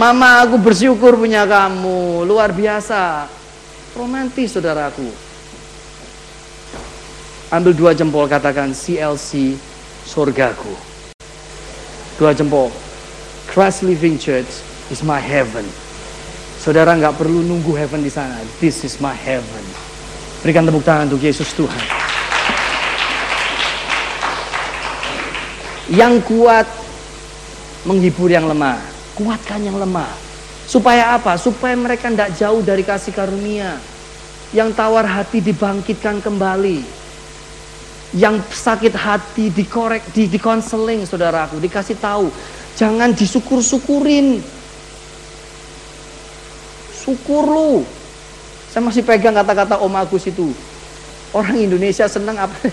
[0.00, 2.24] Mama aku bersyukur punya kamu.
[2.24, 3.28] Luar biasa.
[3.92, 5.29] Romantis saudaraku.
[7.50, 9.58] Ambil dua jempol katakan CLC
[10.06, 10.70] surgaku.
[12.14, 12.70] Dua jempol.
[13.50, 15.66] Christ Living Church is my heaven.
[16.62, 18.38] Saudara nggak perlu nunggu heaven di sana.
[18.62, 19.66] This is my heaven.
[20.46, 21.86] Berikan tepuk tangan untuk Yesus Tuhan.
[25.90, 26.70] Yang kuat
[27.82, 28.78] menghibur yang lemah.
[29.18, 30.06] Kuatkan yang lemah.
[30.70, 31.34] Supaya apa?
[31.34, 33.74] Supaya mereka tidak jauh dari kasih karunia.
[34.54, 36.99] Yang tawar hati dibangkitkan kembali
[38.16, 40.38] yang sakit hati dikorek, di, di
[41.06, 42.26] saudaraku, dikasih tahu.
[42.74, 44.42] Jangan disyukur-syukurin.
[46.90, 47.72] Syukur lu.
[48.70, 50.50] Saya masih pegang kata-kata Om Agus itu.
[51.30, 52.54] Orang Indonesia senang apa?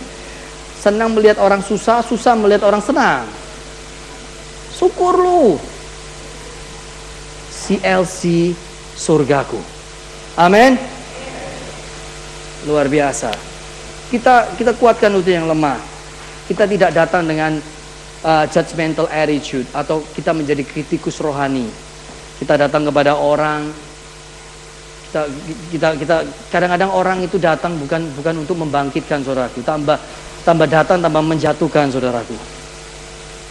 [0.78, 3.26] Senang melihat orang susah, susah melihat orang senang.
[4.78, 5.58] Syukur lu.
[7.50, 8.54] CLC
[8.94, 9.58] surgaku.
[10.38, 10.78] Amin.
[12.70, 13.57] Luar biasa.
[14.08, 15.76] Kita kita kuatkan itu yang lemah.
[16.48, 17.60] Kita tidak datang dengan
[18.24, 21.68] uh, judgmental attitude atau kita menjadi kritikus rohani.
[22.40, 23.68] Kita datang kepada orang
[25.08, 25.24] kita
[25.72, 26.16] kita kita
[26.52, 29.96] kadang-kadang orang itu datang bukan bukan untuk membangkitkan saudaraku, tambah
[30.44, 32.36] tambah datang tambah menjatuhkan saudaraku.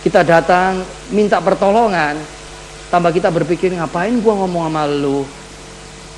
[0.05, 2.21] Kita datang minta pertolongan,
[2.93, 5.25] tambah kita berpikir ngapain gua ngomong sama lu?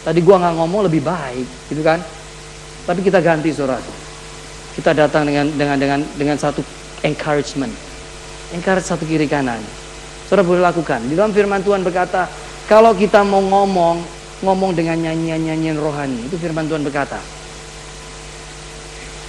[0.03, 2.03] Tadi gua nggak ngomong lebih baik, gitu kan?
[2.85, 4.08] Tapi kita ganti saudaraku.
[4.79, 6.63] Kita datang dengan dengan dengan dengan satu
[7.03, 7.75] encouragement.
[8.55, 9.59] Encourage satu kiri kanan.
[10.31, 11.03] Saudara boleh lakukan.
[11.11, 12.31] Di dalam firman Tuhan berkata,
[12.71, 13.99] kalau kita mau ngomong,
[14.47, 16.31] ngomong dengan nyanyian-nyanyian rohani.
[16.31, 17.19] Itu firman Tuhan berkata.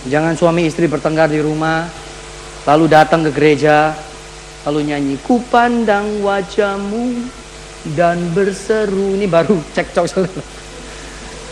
[0.06, 1.90] Jangan suami istri bertengkar di rumah,
[2.64, 3.92] lalu datang ke gereja,
[4.70, 7.26] lalu nyanyi, ku pandang wajahmu
[7.98, 9.18] dan berseru.
[9.18, 10.44] Ini baru cekcok saudara.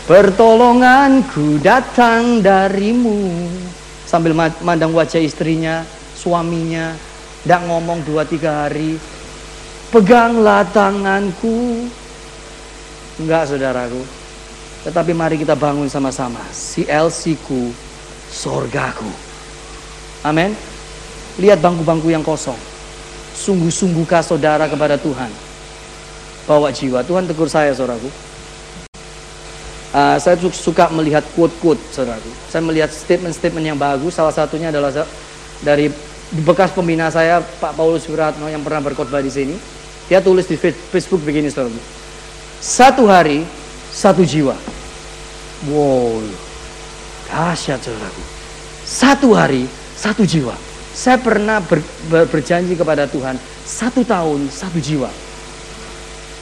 [0.08, 3.20] Pertolonganku datang darimu.
[4.08, 4.32] Sambil
[4.64, 5.84] mandang wajah istrinya,
[6.16, 6.96] suaminya,
[7.44, 8.96] tidak ngomong dua tiga hari.
[9.92, 11.84] Peganglah tanganku.
[13.20, 14.00] Enggak saudaraku.
[14.88, 16.40] Tetapi mari kita bangun sama-sama.
[16.48, 17.68] CLC ku,
[18.32, 19.12] sorgaku.
[20.24, 20.56] Amin.
[21.36, 22.56] Lihat bangku-bangku yang kosong.
[23.36, 25.28] Sungguh-sungguhkah saudara kepada Tuhan?
[26.48, 27.04] Bawa jiwa.
[27.04, 28.27] Tuhan tegur saya saudaraku
[29.98, 32.30] Uh, saya suka melihat quote-quote, saudaraku.
[32.46, 34.14] Saya melihat statement-statement yang bagus.
[34.14, 34.94] Salah satunya adalah
[35.58, 35.90] dari
[36.46, 39.58] bekas pembina saya, Pak Paulus Wiratno yang pernah berkhotbah di sini.
[40.06, 41.82] Dia tulis di Facebook begini, saudaraku.
[42.62, 43.42] Satu hari,
[43.90, 44.54] satu jiwa.
[45.66, 46.22] Wow,
[47.26, 48.22] dahsyat, saudaraku.
[48.86, 49.66] Satu hari,
[49.98, 50.54] satu jiwa.
[50.94, 53.34] Saya pernah ber, ber, berjanji kepada Tuhan,
[53.66, 55.10] satu tahun, satu jiwa.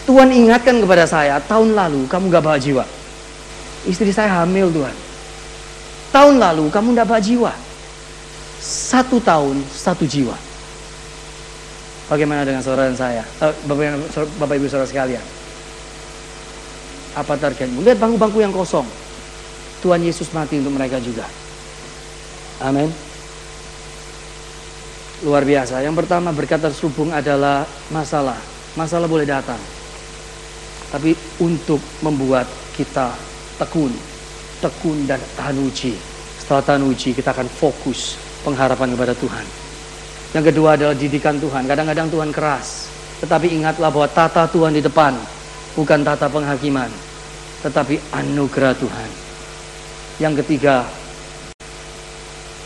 [0.05, 2.85] Tuhan ingatkan kepada saya, tahun lalu kamu gak bawa jiwa.
[3.87, 4.97] Istri saya hamil Tuhan.
[6.11, 7.55] Tahun lalu kamu dapat jiwa.
[8.59, 10.34] Satu tahun, satu jiwa.
[12.07, 13.22] Bagaimana dengan saudara dan saya?
[13.43, 13.55] Eh,
[14.39, 15.22] Bapak, Ibu saudara sekalian.
[17.18, 17.82] Apa targetmu?
[17.82, 18.87] Lihat bangku-bangku yang kosong.
[19.82, 21.26] Tuhan Yesus mati untuk mereka juga.
[22.62, 22.91] Amin.
[25.26, 25.82] Luar biasa.
[25.82, 28.39] Yang pertama berkata terselubung adalah masalah.
[28.76, 29.59] Masalah boleh datang.
[30.93, 33.12] Tapi untuk membuat kita
[33.57, 33.93] tekun,
[34.61, 35.97] tekun dan tahan uji.
[36.41, 39.47] Setelah tahan uji kita akan fokus pengharapan kepada Tuhan.
[40.37, 41.65] Yang kedua adalah didikan Tuhan.
[41.65, 42.93] Kadang-kadang Tuhan keras,
[43.25, 45.17] tetapi ingatlah bahwa tata Tuhan di depan
[45.73, 46.93] bukan tata penghakiman,
[47.65, 49.11] tetapi anugerah Tuhan.
[50.17, 50.85] Yang ketiga,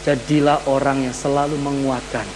[0.06, 2.26] jadilah orang yang selalu menguatkan.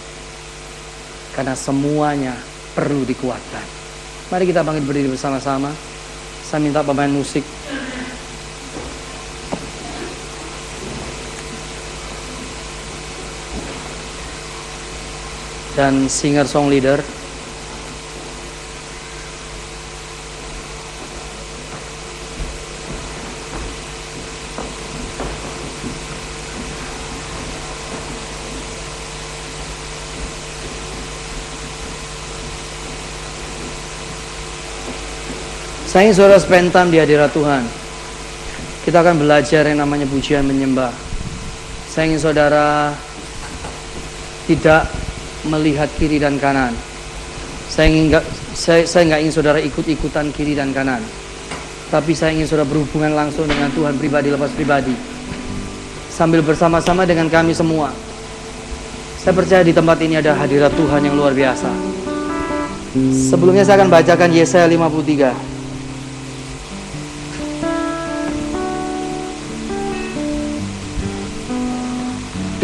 [1.35, 2.31] Karena semuanya
[2.71, 3.65] perlu dikuatkan.
[4.31, 5.69] Mari kita bangkit berdiri bersama-sama.
[6.47, 7.43] Saya minta pemain musik
[15.75, 17.03] dan singer song leader
[35.95, 37.63] Saya ingin saudara spend time di hadirat Tuhan.
[38.83, 40.91] Kita akan belajar yang namanya pujian menyembah.
[41.87, 42.91] Saya ingin saudara
[44.43, 45.04] tidak
[45.47, 46.73] melihat kiri dan kanan.
[47.69, 48.23] Saya ingin gak,
[48.53, 51.01] saya, saya nggak ingin saudara ikut-ikutan kiri dan kanan.
[51.89, 54.95] Tapi saya ingin saudara berhubungan langsung dengan Tuhan pribadi lepas pribadi.
[56.09, 57.91] Sambil bersama-sama dengan kami semua.
[59.19, 61.69] Saya percaya di tempat ini ada hadirat Tuhan yang luar biasa.
[63.11, 65.54] Sebelumnya saya akan bacakan Yesaya 53.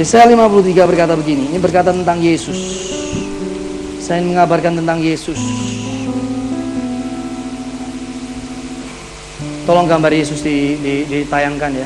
[0.02, 2.58] Yesaya 53 berkata begini, ini berkata tentang Yesus.
[4.02, 5.38] Saya ingin mengabarkan tentang Yesus.
[9.70, 11.86] Tolong gambar Yesus di, di, ditayangkan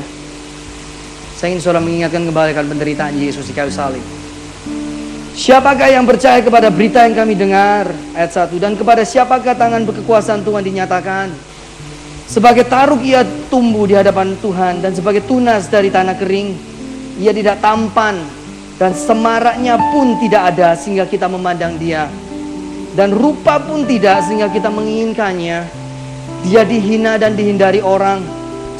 [1.36, 4.00] Saya ingin saudara mengingatkan kembali kan penderitaan Yesus di kayu salib.
[5.36, 7.92] Siapakah yang percaya kepada berita yang kami dengar?
[8.16, 8.56] Ayat 1.
[8.56, 11.36] Dan kepada siapakah tangan berkekuasaan Tuhan dinyatakan?
[12.24, 16.75] Sebagai taruk ia tumbuh di hadapan Tuhan dan sebagai tunas dari tanah kering
[17.16, 18.20] ia tidak tampan
[18.76, 22.12] dan semaraknya pun tidak ada sehingga kita memandang dia
[22.96, 25.68] dan rupa pun tidak sehingga kita menginginkannya.
[26.48, 28.24] Dia dihina dan dihindari orang,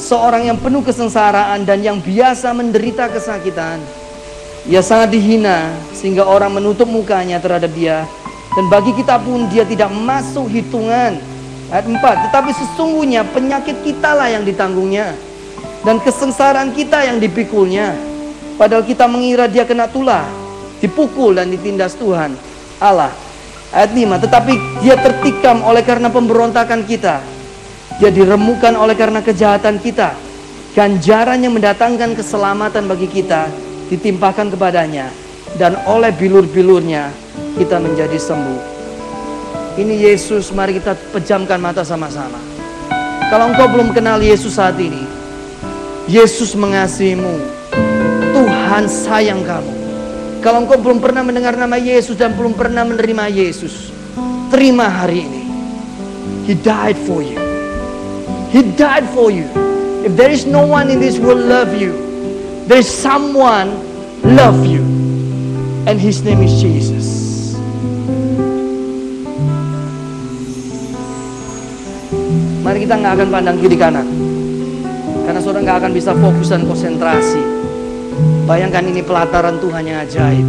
[0.00, 3.76] seorang yang penuh kesengsaraan dan yang biasa menderita kesakitan.
[4.66, 8.08] Ia sangat dihina sehingga orang menutup mukanya terhadap dia
[8.56, 11.20] dan bagi kita pun dia tidak masuk hitungan.
[11.66, 15.18] Ayat 4, tetapi sesungguhnya penyakit kita lah yang ditanggungnya
[15.82, 17.92] dan kesengsaraan kita yang dipikulnya.
[18.56, 20.24] Padahal kita mengira dia kena tulah,
[20.80, 22.32] dipukul dan ditindas Tuhan
[22.80, 23.12] Allah
[23.74, 27.18] Ayat 5, tetapi dia tertikam oleh karena pemberontakan kita.
[27.98, 30.14] Dia diremukan oleh karena kejahatan kita.
[30.76, 33.50] Ganjaran yang mendatangkan keselamatan bagi kita
[33.90, 35.10] ditimpakan kepadanya.
[35.58, 37.10] Dan oleh bilur-bilurnya
[37.58, 38.60] kita menjadi sembuh.
[39.76, 42.38] Ini Yesus, mari kita pejamkan mata sama-sama.
[43.28, 45.02] Kalau engkau belum kenal Yesus saat ini,
[46.06, 47.65] Yesus mengasihimu.
[48.76, 49.72] Tuhan sayang kamu.
[50.44, 53.88] Kalau engkau belum pernah mendengar nama Yesus dan belum pernah menerima Yesus,
[54.52, 55.42] terima hari ini.
[56.44, 57.40] He died for you.
[58.52, 59.48] He died for you.
[60.04, 61.96] If there is no one in this world love you,
[62.68, 63.80] there is someone
[64.20, 64.84] love you.
[65.88, 67.56] And his name is Jesus.
[72.60, 74.04] Mari kita nggak akan pandang kiri kanan.
[75.24, 77.55] Karena saudara nggak akan bisa fokus dan konsentrasi
[78.46, 80.46] Bayangkan ini pelataran Tuhan yang ajaib.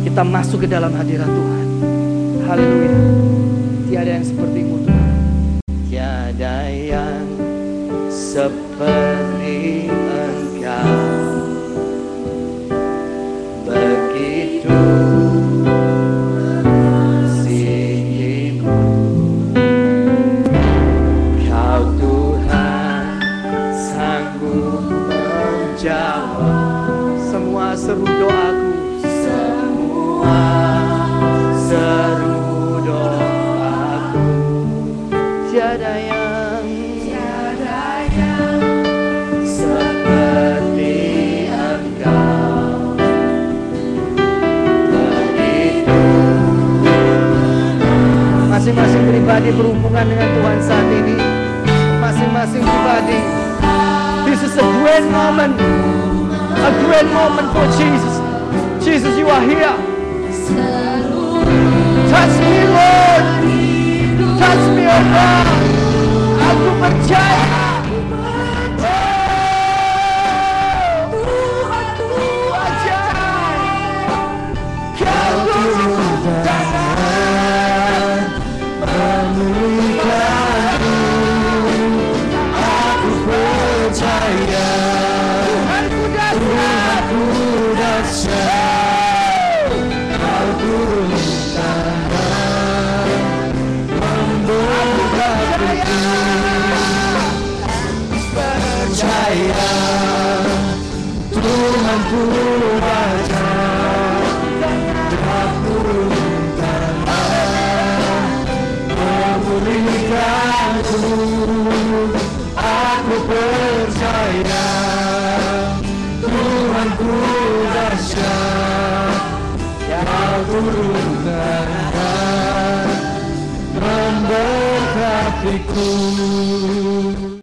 [0.00, 1.66] Kita masuk ke dalam hadirat Tuhan.
[2.48, 3.00] Haleluya.
[3.84, 5.12] Tiada yang sepertimu Tuhan.
[5.92, 7.20] Tiada yang
[8.08, 9.31] seperti